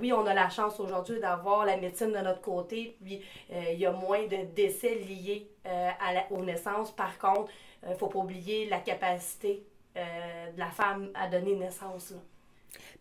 oui, 0.00 0.12
on 0.12 0.24
a 0.26 0.32
la 0.32 0.48
chance 0.48 0.80
aujourd'hui 0.80 1.20
d'avoir 1.20 1.66
la 1.66 1.76
médecine 1.76 2.12
de 2.12 2.18
notre 2.18 2.40
côté, 2.40 2.96
puis 3.04 3.20
il 3.50 3.78
y 3.78 3.86
a 3.86 3.92
moins 3.92 4.22
de 4.26 4.44
décès 4.54 4.94
liés 4.94 5.48
à 5.64 6.14
la, 6.14 6.30
aux 6.30 6.42
naissances. 6.42 6.92
Par 6.92 7.18
contre, 7.18 7.50
il 7.82 7.90
ne 7.90 7.94
faut 7.94 8.06
pas 8.06 8.20
oublier 8.20 8.66
la 8.66 8.78
capacité 8.78 9.62
de 9.94 10.58
la 10.58 10.70
femme 10.70 11.10
à 11.14 11.28
donner 11.28 11.56
naissance. 11.56 12.14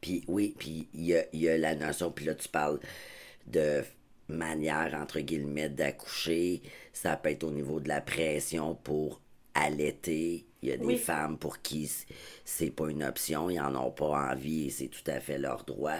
Puis 0.01 0.23
oui, 0.27 0.55
puis 0.57 0.87
il 0.93 1.05
y 1.05 1.15
a, 1.15 1.23
y 1.33 1.49
a, 1.49 1.57
la 1.57 1.75
notion, 1.75 2.11
puis 2.11 2.25
là 2.25 2.35
tu 2.35 2.49
parles 2.49 2.79
de 3.47 3.83
manière, 4.29 4.93
entre 4.99 5.19
guillemets, 5.19 5.69
d'accoucher. 5.69 6.61
Ça 6.93 7.17
peut 7.17 7.29
être 7.29 7.43
au 7.43 7.51
niveau 7.51 7.79
de 7.79 7.87
la 7.87 8.01
pression 8.01 8.75
pour 8.75 9.19
allaiter. 9.53 10.45
Il 10.61 10.69
y 10.69 10.71
a 10.73 10.77
des 10.77 10.97
femmes 10.97 11.37
pour 11.37 11.61
qui 11.61 11.89
c'est 12.43 12.71
pas 12.71 12.89
une 12.89 13.03
option, 13.03 13.49
ils 13.49 13.59
en 13.59 13.75
ont 13.75 13.91
pas 13.91 14.31
envie 14.31 14.67
et 14.67 14.69
c'est 14.69 14.87
tout 14.89 15.09
à 15.09 15.19
fait 15.19 15.37
leur 15.37 15.63
droit. 15.63 15.99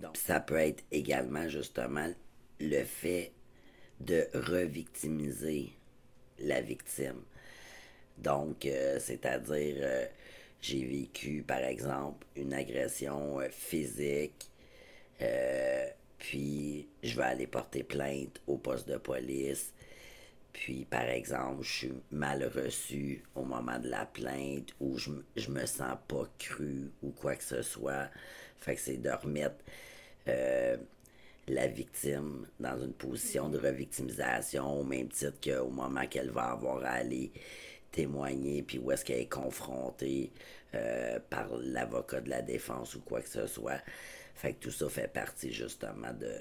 Donc 0.00 0.16
ça 0.16 0.40
peut 0.40 0.56
être 0.56 0.82
également 0.90 1.48
justement 1.48 2.08
le 2.60 2.84
fait 2.84 3.32
de 4.00 4.26
revictimiser 4.34 5.72
la 6.38 6.60
victime. 6.60 7.22
Donc, 8.18 8.66
euh, 8.66 8.98
c'est-à-dire, 9.00 9.76
euh, 9.80 10.06
j'ai 10.60 10.84
vécu, 10.84 11.42
par 11.46 11.58
exemple, 11.58 12.26
une 12.36 12.52
agression 12.52 13.40
euh, 13.40 13.48
physique, 13.50 14.50
puis 16.18 16.88
je 17.02 17.16
vais 17.16 17.22
aller 17.22 17.46
porter 17.46 17.82
plainte 17.82 18.40
au 18.46 18.56
poste 18.56 18.88
de 18.88 18.96
police. 18.96 19.72
Puis, 20.54 20.86
par 20.86 21.02
exemple, 21.02 21.62
je 21.62 21.72
suis 21.72 21.92
mal 22.10 22.44
reçu 22.44 23.22
au 23.34 23.42
moment 23.42 23.78
de 23.78 23.88
la 23.88 24.06
plainte 24.06 24.72
ou 24.80 24.96
je, 24.96 25.10
je 25.36 25.50
me 25.50 25.66
sens 25.66 25.98
pas 26.08 26.26
cru 26.38 26.90
ou 27.02 27.10
quoi 27.10 27.36
que 27.36 27.44
ce 27.44 27.60
soit. 27.60 28.08
Fait 28.58 28.76
que 28.76 28.80
c'est 28.80 28.96
de 28.96 29.10
remettre 29.10 29.56
euh, 30.28 30.78
la 31.48 31.66
victime 31.66 32.46
dans 32.60 32.80
une 32.80 32.94
position 32.94 33.50
de 33.50 33.58
revictimisation 33.58 34.80
au 34.80 34.84
même 34.84 35.08
titre 35.08 35.38
qu'au 35.42 35.68
moment 35.68 36.06
qu'elle 36.06 36.30
va 36.30 36.52
avoir 36.52 36.82
à 36.84 36.92
aller 36.92 37.32
témoigner, 37.90 38.62
puis 38.62 38.78
où 38.78 38.90
est-ce 38.92 39.04
qu'elle 39.04 39.20
est 39.20 39.28
confrontée 39.28 40.32
euh, 40.74 41.18
par 41.30 41.48
l'avocat 41.56 42.20
de 42.20 42.30
la 42.30 42.42
défense 42.42 42.94
ou 42.94 43.00
quoi 43.00 43.20
que 43.20 43.28
ce 43.28 43.46
soit. 43.46 43.80
Fait 44.34 44.54
que 44.54 44.64
tout 44.64 44.70
ça 44.70 44.88
fait 44.88 45.12
partie 45.12 45.52
justement 45.52 46.12
de, 46.14 46.34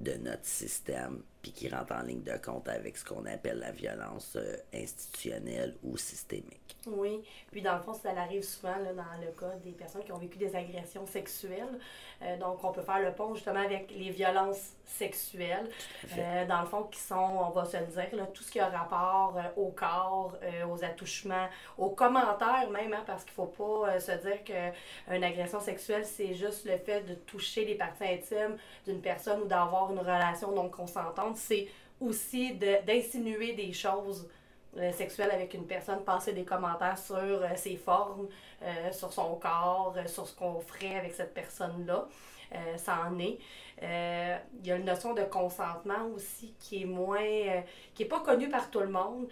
de, 0.00 0.16
notre 0.18 0.46
système, 0.46 1.22
puis 1.42 1.52
qui 1.52 1.68
rentre 1.68 1.94
en 1.94 2.02
ligne 2.02 2.22
de 2.22 2.36
compte 2.36 2.68
avec 2.68 2.96
ce 2.96 3.04
qu'on 3.04 3.24
appelle 3.26 3.58
la 3.60 3.70
violence 3.70 4.36
euh, 4.36 4.56
institutionnelle 4.74 5.74
ou 5.82 5.96
systémique. 5.96 6.76
Oui, 6.86 7.22
puis 7.50 7.62
dans 7.62 7.76
le 7.76 7.82
fond, 7.82 7.94
ça 7.94 8.10
arrive 8.10 8.42
souvent 8.42 8.76
là, 8.76 8.92
dans 8.92 9.24
le 9.24 9.32
cas 9.32 9.54
des 9.64 9.72
personnes 9.72 10.02
qui 10.04 10.12
ont 10.12 10.18
vécu 10.18 10.38
des 10.38 10.54
agressions 10.54 11.06
sexuelles. 11.06 11.78
Euh, 12.22 12.36
donc, 12.38 12.62
on 12.62 12.72
peut 12.72 12.82
faire 12.82 13.00
le 13.00 13.12
pont 13.12 13.34
justement 13.34 13.60
avec 13.60 13.90
les 13.90 14.10
violences 14.10 14.74
sexuelles. 14.84 15.68
Euh, 16.18 16.46
dans 16.46 16.60
le 16.60 16.66
fond, 16.66 16.84
qui 16.84 17.00
sont, 17.00 17.14
on 17.16 17.50
va 17.50 17.64
se 17.64 17.76
le 17.76 17.86
dire, 17.86 18.08
là, 18.12 18.26
tout 18.26 18.42
ce 18.42 18.50
qui 18.50 18.60
a 18.60 18.68
rapport 18.68 19.38
au 19.56 19.70
corps, 19.70 20.36
aux 20.68 20.84
attouchements, 20.84 21.48
aux 21.78 21.90
commentaires 21.90 22.68
même, 22.70 22.92
hein, 22.92 23.04
parce 23.06 23.24
qu'il 23.24 23.32
ne 23.32 23.46
faut 23.46 23.82
pas 23.82 24.00
se 24.00 24.12
dire 24.12 24.44
qu'une 24.44 25.24
agression 25.24 25.60
sexuelle, 25.60 26.04
c'est 26.04 26.34
juste 26.34 26.66
le 26.66 26.76
fait 26.78 27.02
de 27.02 27.14
toucher 27.14 27.64
les 27.64 27.76
parties 27.76 28.04
intimes 28.04 28.56
d'une 28.86 29.00
personne 29.00 29.42
ou 29.42 29.46
d'avoir 29.46 29.92
une 29.92 30.00
relation 30.00 30.52
non 30.52 30.68
consentante. 30.68 31.29
C'est 31.36 31.68
aussi 32.00 32.54
d'insinuer 32.54 33.52
des 33.52 33.72
choses 33.72 34.28
euh, 34.76 34.92
sexuelles 34.92 35.32
avec 35.32 35.52
une 35.54 35.66
personne, 35.66 36.04
passer 36.04 36.32
des 36.32 36.44
commentaires 36.44 36.96
sur 36.96 37.16
euh, 37.16 37.48
ses 37.56 37.76
formes, 37.76 38.28
euh, 38.62 38.92
sur 38.92 39.12
son 39.12 39.34
corps, 39.34 39.96
sur 40.06 40.28
ce 40.28 40.36
qu'on 40.36 40.60
ferait 40.60 40.94
avec 40.96 41.12
cette 41.12 41.34
personne-là. 41.34 42.06
ça 42.76 42.98
en 43.08 43.18
est. 43.18 43.38
Il 43.82 44.66
y 44.66 44.70
a 44.70 44.76
une 44.76 44.84
notion 44.84 45.14
de 45.14 45.22
consentement 45.22 46.06
aussi 46.14 46.54
qui 46.60 46.82
est 46.82 46.84
moins, 46.84 47.62
qui 47.94 48.02
est 48.04 48.08
pas 48.08 48.20
connue 48.20 48.48
par 48.48 48.70
tout 48.70 48.80
le 48.80 48.90
monde. 48.90 49.28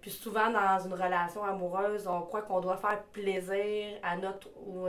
puis 0.00 0.10
souvent 0.10 0.50
dans 0.50 0.78
une 0.84 0.94
relation 0.94 1.44
amoureuse, 1.44 2.06
on 2.06 2.22
croit 2.22 2.42
qu'on 2.42 2.60
doit 2.60 2.76
faire 2.76 3.02
plaisir 3.12 3.98
à 4.02 4.16
notre 4.16 4.48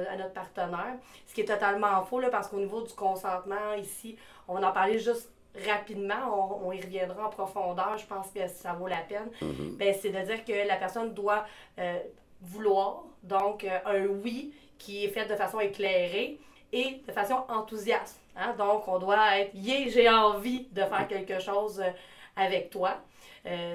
à 0.10 0.18
notre 0.18 0.34
partenaire, 0.34 0.98
ce 1.28 1.34
qui 1.34 1.42
est 1.42 1.46
totalement 1.46 2.04
faux 2.04 2.20
là, 2.20 2.30
parce 2.30 2.48
qu'au 2.50 2.60
niveau 2.60 2.82
du 2.82 2.94
consentement 2.94 3.74
ici, 3.78 4.18
on 4.48 4.62
en 4.62 4.72
parler 4.72 5.00
juste 5.00 5.32
rapidement, 5.68 6.60
on, 6.66 6.72
y 6.72 6.82
reviendra 6.82 7.28
en 7.28 7.30
profondeur, 7.30 7.98
je 7.98 8.06
pense 8.06 8.28
que 8.32 8.48
ça 8.48 8.74
vaut 8.74 8.88
la 8.88 8.98
peine, 8.98 9.30
ben, 9.78 9.96
c'est 10.00 10.10
de 10.10 10.20
dire 10.22 10.44
que 10.44 10.68
la 10.68 10.76
personne 10.76 11.14
doit 11.14 11.46
euh, 11.80 12.00
vouloir, 12.42 13.04
donc 13.24 13.64
euh, 13.64 13.80
un 13.86 14.06
oui 14.06 14.54
qui 14.78 15.06
est 15.06 15.10
fait 15.10 15.26
de 15.26 15.36
façon 15.36 15.60
éclairée 15.60 16.40
et 16.72 17.02
de 17.08 17.12
façon 17.12 17.44
enthousiaste. 17.48 18.20
Hein. 18.36 18.54
Donc, 18.58 18.88
on 18.88 19.00
doit 19.00 19.40
être 19.40 19.52
yeah, 19.56 19.90
j'ai 19.90 20.10
envie 20.10 20.68
de 20.72 20.82
faire 20.82 21.08
quelque 21.08 21.40
chose 21.40 21.80
euh, 21.80 21.90
avec 22.36 22.70
toi. 22.70 22.98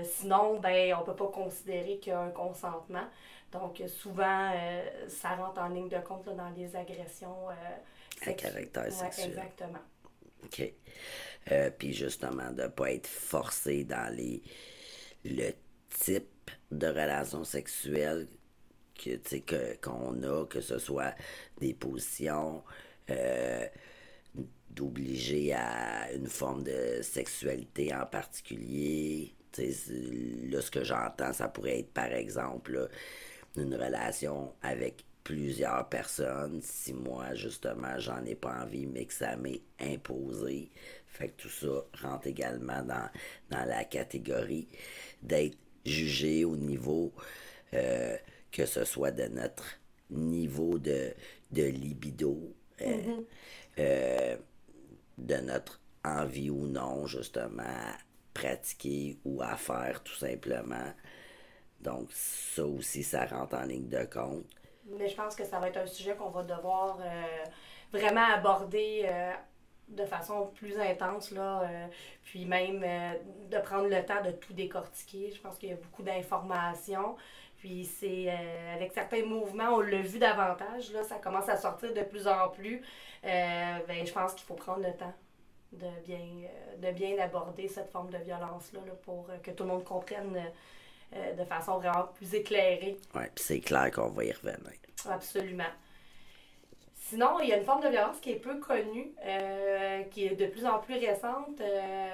sinon, 0.02 0.58
ben, 0.60 0.94
on 0.94 1.00
ne 1.00 1.04
peut 1.04 1.14
pas 1.14 1.28
considérer 1.28 1.96
qu'il 1.98 2.12
y 2.12 2.14
a 2.14 2.20
un 2.20 2.30
consentement. 2.30 3.04
Donc, 3.52 3.82
souvent, 3.88 4.52
ça 5.08 5.30
rentre 5.30 5.60
en 5.60 5.68
ligne 5.68 5.88
de 5.88 5.98
compte 5.98 6.26
dans 6.26 6.50
les 6.56 6.76
agressions. 6.76 7.48
à 8.26 8.32
caractère 8.32 8.92
sexuel. 8.92 9.30
exactement. 9.30 9.80
OK. 10.44 10.72
Euh, 11.52 11.70
puis 11.76 11.92
justement, 11.92 12.50
de 12.52 12.62
ne 12.62 12.68
pas 12.68 12.92
être 12.92 13.06
forcé 13.06 13.84
dans 13.84 14.14
les 14.14 14.42
le 15.24 15.50
type 15.90 16.50
de 16.70 16.86
relation 16.86 17.44
sexuelle 17.44 18.26
que, 18.94 19.76
qu'on 19.80 20.22
a, 20.22 20.46
que 20.46 20.60
ce 20.60 20.78
soit 20.78 21.14
des 21.58 21.74
positions, 21.74 22.62
euh, 23.10 23.66
d'obliger 24.70 25.52
à 25.52 26.12
une 26.12 26.28
forme 26.28 26.62
de 26.62 27.00
sexualité 27.02 27.94
en 27.94 28.06
particulier. 28.06 29.34
là, 29.58 30.60
ce 30.60 30.70
que 30.70 30.84
j'entends, 30.84 31.32
ça 31.32 31.48
pourrait 31.48 31.80
être, 31.80 31.92
par 31.92 32.12
exemple, 32.12 32.88
une 33.56 33.74
relation 33.74 34.54
avec 34.62 35.04
plusieurs 35.30 35.88
personnes, 35.88 36.60
si 36.60 36.92
moi, 36.92 37.36
justement, 37.36 37.96
j'en 37.98 38.24
ai 38.24 38.34
pas 38.34 38.64
envie, 38.64 38.86
mais 38.86 39.04
que 39.04 39.12
ça 39.12 39.36
m'est 39.36 39.62
imposé. 39.78 40.72
Fait 41.06 41.28
que 41.28 41.42
tout 41.42 41.48
ça 41.48 41.84
rentre 42.02 42.26
également 42.26 42.82
dans, 42.82 43.08
dans 43.48 43.64
la 43.64 43.84
catégorie 43.84 44.66
d'être 45.22 45.56
jugé 45.86 46.44
au 46.44 46.56
niveau, 46.56 47.12
euh, 47.74 48.16
que 48.50 48.66
ce 48.66 48.84
soit 48.84 49.12
de 49.12 49.28
notre 49.28 49.78
niveau 50.10 50.80
de, 50.80 51.14
de 51.52 51.62
libido, 51.62 52.52
euh, 52.82 52.86
mm-hmm. 52.86 53.24
euh, 53.78 54.36
de 55.16 55.36
notre 55.36 55.80
envie 56.04 56.50
ou 56.50 56.66
non, 56.66 57.06
justement, 57.06 57.62
à 57.62 57.98
pratiquer 58.34 59.16
ou 59.24 59.40
à 59.42 59.56
faire, 59.56 60.02
tout 60.02 60.16
simplement. 60.16 60.92
Donc, 61.80 62.08
ça 62.12 62.66
aussi, 62.66 63.04
ça 63.04 63.26
rentre 63.26 63.54
en 63.54 63.62
ligne 63.62 63.88
de 63.88 64.04
compte 64.06 64.59
mais 64.96 65.08
je 65.08 65.16
pense 65.16 65.34
que 65.34 65.44
ça 65.44 65.58
va 65.58 65.68
être 65.68 65.78
un 65.78 65.86
sujet 65.86 66.14
qu'on 66.14 66.30
va 66.30 66.42
devoir 66.42 66.98
euh, 67.00 67.44
vraiment 67.92 68.24
aborder 68.24 69.02
euh, 69.04 69.32
de 69.88 70.04
façon 70.04 70.46
plus 70.54 70.78
intense, 70.78 71.30
là, 71.30 71.62
euh, 71.62 71.86
puis 72.22 72.44
même 72.44 72.84
de 73.50 73.58
prendre 73.58 73.88
le 73.88 74.04
temps 74.04 74.22
de 74.22 74.30
tout 74.32 74.52
décortiquer. 74.52 75.32
Je 75.34 75.40
pense 75.40 75.58
qu'il 75.58 75.70
y 75.70 75.72
a 75.72 75.76
beaucoup 75.76 76.02
d'informations. 76.02 77.16
Puis 77.58 77.84
c'est 77.84 78.30
avec 78.74 78.92
certains 78.92 79.22
mouvements, 79.22 79.74
on 79.74 79.80
l'a 79.80 80.00
vu 80.00 80.18
davantage, 80.18 80.92
là, 80.92 81.02
ça 81.02 81.16
commence 81.16 81.46
à 81.46 81.58
sortir 81.58 81.92
de 81.92 82.00
plus 82.02 82.26
en 82.26 82.48
plus. 82.48 82.80
ben, 83.22 84.06
je 84.06 84.12
pense 84.12 84.32
qu'il 84.32 84.46
faut 84.46 84.54
prendre 84.54 84.82
le 84.82 84.94
temps 84.94 85.12
de 85.72 85.86
bien, 86.06 86.26
de 86.78 86.90
bien 86.92 87.18
aborder 87.18 87.68
cette 87.68 87.90
forme 87.90 88.08
de 88.08 88.16
violence-là 88.16 88.80
là, 88.86 88.92
pour 89.02 89.28
que 89.42 89.50
tout 89.50 89.64
le 89.64 89.68
monde 89.68 89.84
comprenne 89.84 90.50
euh, 91.14 91.34
de 91.34 91.44
façon 91.44 91.78
vraiment 91.78 92.08
plus 92.14 92.34
éclairée. 92.34 92.96
Oui, 93.14 93.22
puis 93.34 93.44
c'est 93.44 93.60
clair 93.60 93.90
qu'on 93.90 94.08
va 94.08 94.24
y 94.24 94.32
revenir. 94.32 94.58
Absolument. 95.08 95.64
Sinon, 96.94 97.40
il 97.40 97.48
y 97.48 97.52
a 97.52 97.56
une 97.56 97.64
forme 97.64 97.82
de 97.82 97.88
violence 97.88 98.20
qui 98.20 98.30
est 98.30 98.36
peu 98.36 98.58
connue, 98.60 99.12
euh, 99.24 100.02
qui 100.04 100.26
est 100.26 100.36
de 100.36 100.46
plus 100.46 100.64
en 100.64 100.78
plus 100.78 100.94
récente. 100.94 101.60
Euh, 101.60 102.10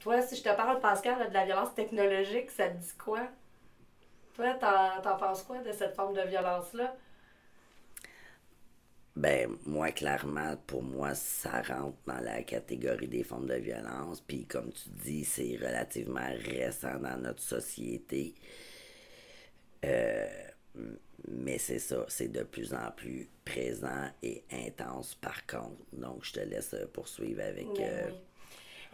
toi, 0.00 0.20
si 0.20 0.36
je 0.36 0.42
te 0.42 0.54
parle, 0.54 0.80
Pascal, 0.80 1.28
de 1.28 1.32
la 1.32 1.46
violence 1.46 1.74
technologique, 1.74 2.50
ça 2.50 2.68
te 2.68 2.76
dit 2.76 2.92
quoi? 3.02 3.20
Toi, 4.34 4.54
t'en 4.54 5.16
penses 5.16 5.42
quoi 5.42 5.58
de 5.58 5.72
cette 5.72 5.94
forme 5.94 6.14
de 6.14 6.22
violence-là? 6.22 6.94
Ben, 9.20 9.50
moi, 9.66 9.92
clairement, 9.92 10.56
pour 10.66 10.82
moi, 10.82 11.14
ça 11.14 11.60
rentre 11.60 11.98
dans 12.06 12.20
la 12.20 12.42
catégorie 12.42 13.06
des 13.06 13.22
formes 13.22 13.48
de 13.48 13.56
violence. 13.56 14.22
Puis, 14.22 14.46
comme 14.46 14.72
tu 14.72 14.88
dis, 15.04 15.26
c'est 15.26 15.58
relativement 15.60 16.26
récent 16.46 16.98
dans 16.98 17.18
notre 17.18 17.42
société. 17.42 18.34
Euh, 19.84 20.26
mais 21.28 21.58
c'est 21.58 21.78
ça, 21.78 22.06
c'est 22.08 22.32
de 22.32 22.44
plus 22.44 22.72
en 22.72 22.90
plus 22.96 23.28
présent 23.44 24.08
et 24.22 24.42
intense 24.50 25.14
par 25.16 25.44
contre. 25.46 25.84
Donc, 25.92 26.24
je 26.24 26.32
te 26.32 26.40
laisse 26.40 26.74
poursuivre 26.94 27.42
avec. 27.42 27.78
Euh, 27.78 28.10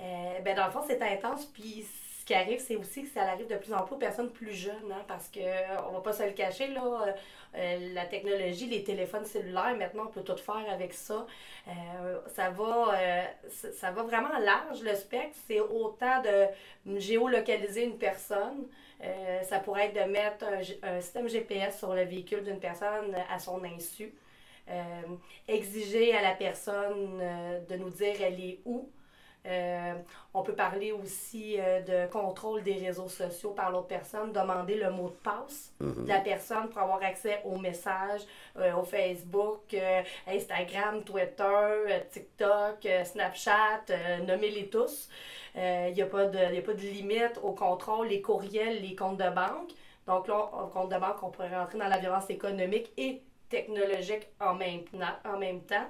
euh, 0.01 0.41
ben, 0.41 0.57
dans 0.57 0.67
le 0.67 0.73
fond, 0.73 0.83
c'est 0.89 1.03
intense. 1.03 1.47
Puis, 1.47 1.87
qui 2.27 2.35
arrive, 2.35 2.59
c'est 2.59 2.75
aussi 2.75 3.05
que 3.05 3.09
ça 3.09 3.23
arrive 3.23 3.47
de 3.47 3.55
plus 3.55 3.73
en 3.73 3.83
plus 3.85 3.95
aux 3.95 3.99
personnes 3.99 4.31
plus 4.31 4.53
jeunes, 4.53 4.93
hein, 4.93 5.05
parce 5.07 5.29
que 5.29 5.39
euh, 5.39 5.81
on 5.89 5.93
va 5.93 6.01
pas 6.01 6.13
se 6.13 6.25
le 6.25 6.33
cacher, 6.33 6.67
là, 6.67 6.83
euh, 6.83 7.13
euh, 7.55 7.95
la 7.95 8.05
technologie, 8.05 8.67
les 8.67 8.83
téléphones 8.83 9.25
cellulaires, 9.25 9.77
maintenant, 9.79 10.07
on 10.07 10.11
peut 10.11 10.25
tout 10.25 10.37
faire 10.37 10.69
avec 10.69 10.93
ça. 10.93 11.25
ça, 12.35 12.51
va, 12.51 12.99
ça 13.49 13.91
va 13.93 14.03
vraiment 14.03 14.37
large, 14.41 14.83
le 14.83 14.95
spectre. 14.97 15.39
C'est 15.47 15.61
autant 15.61 16.21
de 16.23 16.99
géolocaliser 16.99 17.85
une 17.85 17.97
personne. 17.97 18.67
ça 19.43 19.61
pourrait 19.61 19.87
être 19.87 20.07
de 20.07 20.11
mettre 20.11 20.45
un, 20.83 21.01
système 21.01 21.29
GPS 21.29 21.79
sur 21.79 21.95
le 21.95 22.03
véhicule 22.03 22.43
d'une 22.43 22.61
personne 22.61 23.17
à 23.31 23.39
son 23.39 23.63
insu. 23.65 24.13
exiger 25.49 26.15
à 26.15 26.23
la 26.23 26.33
personne 26.33 27.23
de 27.69 27.77
nous 27.77 27.91
dire 27.91 28.17
elle 28.21 28.41
est 28.41 28.59
où, 28.65 28.91
euh, 29.47 29.95
on 30.35 30.43
peut 30.43 30.55
parler 30.55 30.93
aussi 30.93 31.57
euh, 31.59 31.81
de 31.81 32.11
contrôle 32.11 32.63
des 32.63 32.75
réseaux 32.75 33.09
sociaux 33.09 33.51
par 33.51 33.71
l'autre 33.71 33.87
personne, 33.87 34.33
demander 34.33 34.75
le 34.75 34.91
mot 34.91 35.09
de 35.09 35.15
passe 35.15 35.73
mhm. 35.81 36.05
de 36.05 36.09
la 36.09 36.21
personne 36.21 36.69
pour 36.69 36.83
avoir 36.83 37.03
accès 37.03 37.41
aux 37.45 37.57
messages, 37.57 38.23
euh, 38.59 38.75
au 38.75 38.83
Facebook, 38.83 39.77
Instagram, 40.27 41.03
Twitter, 41.05 42.03
TikTok, 42.11 42.87
Snapchat, 43.05 43.85
nommez-les 44.27 44.69
tous. 44.69 45.09
Il 45.55 45.95
n'y 45.95 46.03
a, 46.03 46.07
pas 46.07 46.27
de, 46.27 46.39
a 46.39 46.63
pas 46.63 46.75
de 46.75 46.81
limite 46.81 47.41
au 47.43 47.53
contrôle, 47.53 48.09
les 48.09 48.21
courriels, 48.21 48.83
les 48.83 48.95
comptes 48.95 49.17
de 49.17 49.31
banque. 49.31 49.71
Donc 50.07 50.29
là, 50.29 50.51
au 50.63 50.67
compte 50.67 50.93
de 50.93 50.99
banque, 50.99 51.23
on 51.23 51.31
pourrait 51.31 51.57
rentrer 51.57 51.79
dans 51.79 51.89
la 51.89 51.99
violence 51.99 52.29
économique 52.29 52.93
et 52.97 53.23
technologique 53.49 54.29
en 54.41 54.55
même, 54.55 54.83
en 55.25 55.39
même 55.39 55.63
temps. 55.63 55.87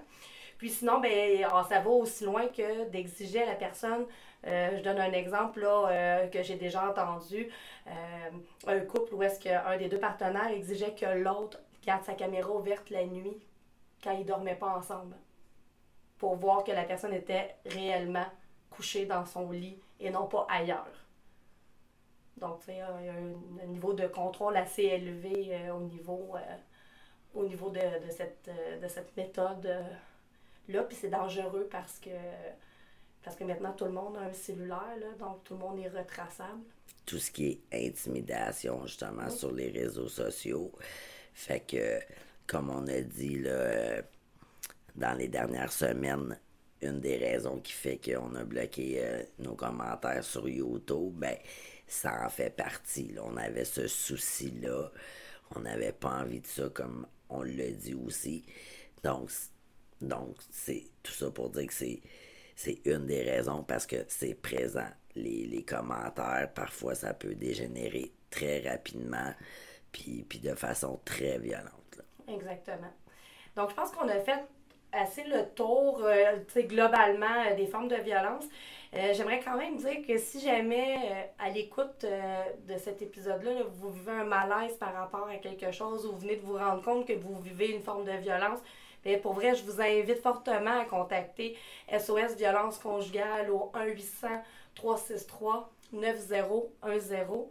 Puis 0.58 0.70
sinon, 0.70 1.00
ben, 1.00 1.46
ah, 1.50 1.66
ça 1.68 1.80
va 1.80 1.90
aussi 1.90 2.24
loin 2.24 2.46
que 2.48 2.88
d'exiger 2.88 3.42
à 3.42 3.46
la 3.46 3.54
personne, 3.54 4.06
euh, 4.46 4.76
je 4.76 4.82
donne 4.82 4.98
un 4.98 5.12
exemple 5.12 5.60
là, 5.60 5.88
euh, 5.88 6.26
que 6.28 6.42
j'ai 6.42 6.56
déjà 6.56 6.88
entendu, 6.88 7.48
euh, 7.86 8.30
un 8.66 8.80
couple 8.80 9.14
où 9.14 9.22
est-ce 9.22 9.40
qu'un 9.40 9.76
des 9.76 9.88
deux 9.88 9.98
partenaires 9.98 10.48
exigeait 10.48 10.94
que 10.94 11.06
l'autre 11.06 11.58
garde 11.84 12.04
sa 12.04 12.14
caméra 12.14 12.50
ouverte 12.50 12.90
la 12.90 13.04
nuit 13.04 13.36
quand 14.02 14.12
ils 14.12 14.20
ne 14.20 14.24
dormaient 14.24 14.56
pas 14.56 14.76
ensemble 14.76 15.16
pour 16.18 16.36
voir 16.36 16.64
que 16.64 16.72
la 16.72 16.84
personne 16.84 17.12
était 17.12 17.56
réellement 17.66 18.26
couchée 18.70 19.04
dans 19.04 19.26
son 19.26 19.50
lit 19.50 19.78
et 20.00 20.10
non 20.10 20.26
pas 20.26 20.46
ailleurs. 20.48 20.86
Donc, 22.38 22.60
il 22.68 22.76
y 22.76 22.80
a 22.80 22.88
un, 22.88 23.66
niveau 23.66 23.94
de 23.94 24.06
contrôle 24.06 24.56
assez 24.56 24.82
élevé 24.82 25.70
au 25.70 25.80
niveau, 25.80 26.34
au 27.34 27.44
niveau 27.44 27.70
de, 27.70 27.80
cette, 28.10 28.50
de 28.80 28.88
cette 28.88 29.16
méthode 29.16 29.66
là, 30.68 30.82
puis 30.82 30.96
c'est 31.00 31.08
dangereux 31.08 31.68
parce 31.70 31.98
que 31.98 32.10
parce 33.22 33.36
que 33.36 33.44
maintenant 33.44 33.72
tout 33.72 33.86
le 33.86 33.92
monde 33.92 34.16
a 34.16 34.20
un 34.20 34.32
cellulaire, 34.32 34.96
là, 35.00 35.06
donc 35.18 35.42
tout 35.44 35.54
le 35.54 35.60
monde 35.60 35.80
est 35.80 35.88
retraçable. 35.88 36.62
Tout 37.04 37.18
ce 37.18 37.30
qui 37.30 37.60
est 37.72 37.88
intimidation, 37.88 38.86
justement, 38.86 39.28
sur 39.30 39.52
les 39.52 39.70
réseaux 39.70 40.08
sociaux. 40.08 40.72
Fait 41.34 41.60
que, 41.60 42.00
comme 42.46 42.70
on 42.70 42.86
a 42.86 43.00
dit 43.00 43.40
là, 43.40 44.02
dans 44.94 45.16
les 45.18 45.28
dernières 45.28 45.72
semaines, 45.72 46.38
une 46.82 47.00
des 47.00 47.16
raisons 47.16 47.58
qui 47.58 47.72
fait 47.72 47.98
qu'on 47.98 48.34
a 48.34 48.44
bloqué 48.44 49.04
euh, 49.04 49.22
nos 49.38 49.54
commentaires 49.54 50.24
sur 50.24 50.48
YouTube, 50.48 51.14
ben, 51.16 51.36
ça 51.86 52.24
en 52.24 52.28
fait 52.28 52.50
partie. 52.50 53.12
Là. 53.12 53.22
On 53.24 53.36
avait 53.36 53.64
ce 53.64 53.86
souci-là. 53.88 54.90
On 55.54 55.60
n'avait 55.60 55.92
pas 55.92 56.20
envie 56.20 56.40
de 56.40 56.46
ça, 56.46 56.68
comme 56.68 57.06
on 57.28 57.42
l'a 57.42 57.70
dit 57.70 57.94
aussi. 57.94 58.44
Donc, 59.02 59.30
donc, 60.00 60.36
c'est 60.50 60.84
tout 61.02 61.12
ça 61.12 61.30
pour 61.30 61.50
dire 61.50 61.66
que 61.66 61.74
c'est, 61.74 62.00
c'est 62.54 62.80
une 62.84 63.06
des 63.06 63.22
raisons 63.22 63.62
parce 63.62 63.86
que 63.86 63.96
c'est 64.08 64.34
présent. 64.34 64.88
Les, 65.14 65.64
commentaires, 65.66 66.50
parfois, 66.54 66.94
ça 66.94 67.14
peut 67.14 67.34
dégénérer 67.34 68.12
très 68.30 68.60
rapidement, 68.60 69.32
puis, 69.90 70.26
puis 70.28 70.40
de 70.40 70.54
façon 70.54 71.00
très 71.06 71.38
violente. 71.38 72.02
Exactement. 72.28 72.92
Donc, 73.56 73.70
je 73.70 73.74
pense 73.74 73.90
qu'on 73.92 74.08
a 74.08 74.20
fait 74.20 74.44
assez 74.92 75.24
le 75.24 75.48
tour, 75.54 76.00
euh, 76.04 76.36
globalement, 76.56 77.44
euh, 77.46 77.54
des 77.54 77.66
formes 77.66 77.88
de 77.88 77.96
violence. 77.96 78.44
Euh, 78.94 79.12
j'aimerais 79.12 79.40
quand 79.40 79.56
même 79.56 79.76
dire 79.76 80.06
que 80.06 80.16
si 80.18 80.40
jamais, 80.40 81.30
à 81.38 81.50
l'écoute 81.50 82.04
de 82.04 82.78
cet 82.78 83.02
épisode-là, 83.02 83.50
vous 83.68 83.90
vivez 83.90 84.12
un 84.12 84.24
malaise 84.24 84.76
par 84.76 84.94
rapport 84.94 85.28
à 85.28 85.36
quelque 85.36 85.70
chose 85.70 86.06
ou 86.06 86.12
vous 86.12 86.18
venez 86.18 86.36
de 86.36 86.42
vous 86.42 86.56
rendre 86.56 86.82
compte 86.82 87.06
que 87.06 87.12
vous 87.12 87.38
vivez 87.40 87.72
une 87.72 87.82
forme 87.82 88.04
de 88.04 88.12
violence, 88.12 88.60
et 89.06 89.18
pour 89.18 89.34
vrai, 89.34 89.54
je 89.54 89.62
vous 89.62 89.80
invite 89.80 90.20
fortement 90.20 90.80
à 90.80 90.84
contacter 90.84 91.56
SOS 91.88 92.34
Violence 92.36 92.78
Conjugale 92.78 93.50
au 93.50 93.70
1-800-363-9010 94.76 97.46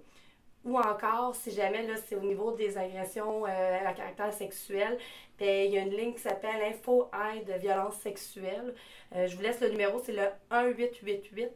ou 0.65 0.79
encore, 0.79 1.35
si 1.35 1.51
jamais 1.51 1.87
c'est 2.07 2.15
au 2.15 2.21
niveau 2.21 2.51
des 2.51 2.77
agressions 2.77 3.45
euh, 3.45 3.77
à 3.85 3.93
caractère 3.93 4.33
sexuel, 4.33 4.97
ben, 5.39 5.67
il 5.67 5.73
y 5.73 5.77
a 5.77 5.81
une 5.81 5.95
ligne 5.95 6.13
qui 6.13 6.21
s'appelle 6.21 6.61
Info 6.63 7.09
Aide 7.13 7.59
Violence 7.61 7.97
Sexuelle. 7.97 8.73
Euh, 9.15 9.27
je 9.27 9.35
vous 9.35 9.43
laisse 9.43 9.61
le 9.61 9.69
numéro, 9.69 10.01
c'est 10.03 10.13
le 10.13 10.25
1-888 10.49 11.49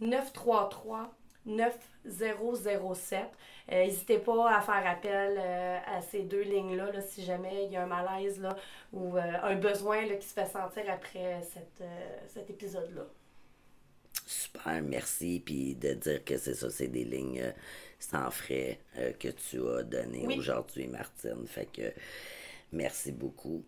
933 0.00 1.10
9007. 1.46 3.20
Euh, 3.70 3.84
n'hésitez 3.84 4.18
pas 4.18 4.56
à 4.56 4.60
faire 4.60 4.86
appel 4.86 5.36
euh, 5.38 5.78
à 5.86 6.00
ces 6.00 6.22
deux 6.22 6.42
lignes-là 6.42 7.00
si 7.02 7.22
jamais 7.22 7.66
il 7.66 7.72
y 7.72 7.76
a 7.76 7.82
un 7.82 7.86
malaise 7.86 8.40
là, 8.40 8.56
ou 8.92 9.16
euh, 9.16 9.20
un 9.42 9.56
besoin 9.56 10.06
là, 10.06 10.16
qui 10.16 10.26
se 10.26 10.32
fait 10.32 10.46
sentir 10.46 10.84
après 10.90 11.42
cette, 11.42 11.82
cet 12.28 12.48
épisode-là. 12.48 13.06
Super, 14.26 14.82
merci. 14.82 15.42
Puis 15.44 15.74
de 15.74 15.94
dire 15.94 16.24
que 16.24 16.38
c'est 16.38 16.54
ça, 16.54 16.70
c'est 16.70 16.88
des 16.88 17.04
lignes 17.04 17.52
sans 17.98 18.30
frais 18.30 18.78
que 19.18 19.28
tu 19.28 19.66
as 19.68 19.82
données 19.82 20.36
aujourd'hui, 20.36 20.86
Martine. 20.86 21.46
Fait 21.46 21.66
que 21.66 21.92
merci 22.72 23.12
beaucoup. 23.12 23.64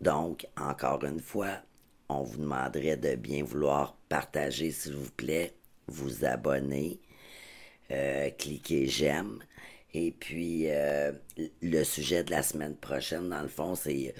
donc, 0.00 0.46
encore 0.56 1.04
une 1.04 1.20
fois, 1.20 1.60
on 2.08 2.22
vous 2.22 2.38
demanderait 2.38 2.96
de 2.96 3.14
bien 3.16 3.44
vouloir 3.44 3.96
partager, 4.08 4.70
s'il 4.70 4.94
vous 4.94 5.10
plaît, 5.10 5.54
vous 5.88 6.24
abonner, 6.24 7.00
euh, 7.90 8.30
cliquez 8.30 8.86
j'aime. 8.86 9.38
Et 9.94 10.12
puis, 10.12 10.70
euh, 10.70 11.12
le 11.62 11.84
sujet 11.84 12.22
de 12.22 12.30
la 12.30 12.42
semaine 12.42 12.76
prochaine, 12.76 13.28
dans 13.30 13.42
le 13.42 13.48
fond, 13.48 13.74
c'est 13.74 14.14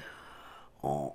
on, 0.82 1.12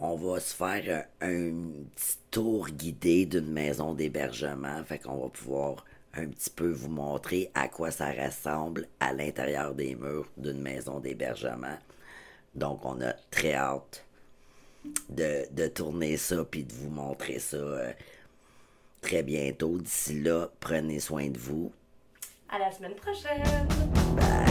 on 0.00 0.16
va 0.16 0.40
se 0.40 0.54
faire 0.54 1.06
un, 1.20 1.52
petit 1.94 2.18
tour 2.30 2.68
guidé 2.68 3.26
d'une 3.26 3.50
maison 3.50 3.94
d'hébergement. 3.94 4.82
Fait 4.84 4.98
qu'on 4.98 5.18
va 5.18 5.28
pouvoir 5.28 5.84
un 6.14 6.26
petit 6.26 6.50
peu 6.50 6.70
vous 6.70 6.90
montrer 6.90 7.50
à 7.54 7.68
quoi 7.68 7.90
ça 7.90 8.10
ressemble 8.10 8.88
à 9.00 9.12
l'intérieur 9.12 9.74
des 9.74 9.94
murs 9.94 10.28
d'une 10.36 10.60
maison 10.60 11.00
d'hébergement. 11.00 11.78
Donc, 12.54 12.84
on 12.84 13.00
a 13.00 13.12
très 13.30 13.54
hâte 13.54 14.04
de, 15.08 15.68
tourner 15.68 16.16
ça 16.16 16.44
puis 16.44 16.64
de 16.64 16.72
vous 16.72 16.90
montrer 16.90 17.38
ça 17.38 17.56
euh, 17.56 17.92
très 19.00 19.22
bientôt. 19.22 19.78
D'ici 19.78 20.20
là, 20.20 20.48
prenez 20.60 21.00
soin 21.00 21.28
de 21.28 21.38
vous. 21.38 21.72
À 22.48 22.58
la 22.58 22.70
semaine 22.70 22.94
prochaine. 22.94 23.68
Bye. 24.16 24.47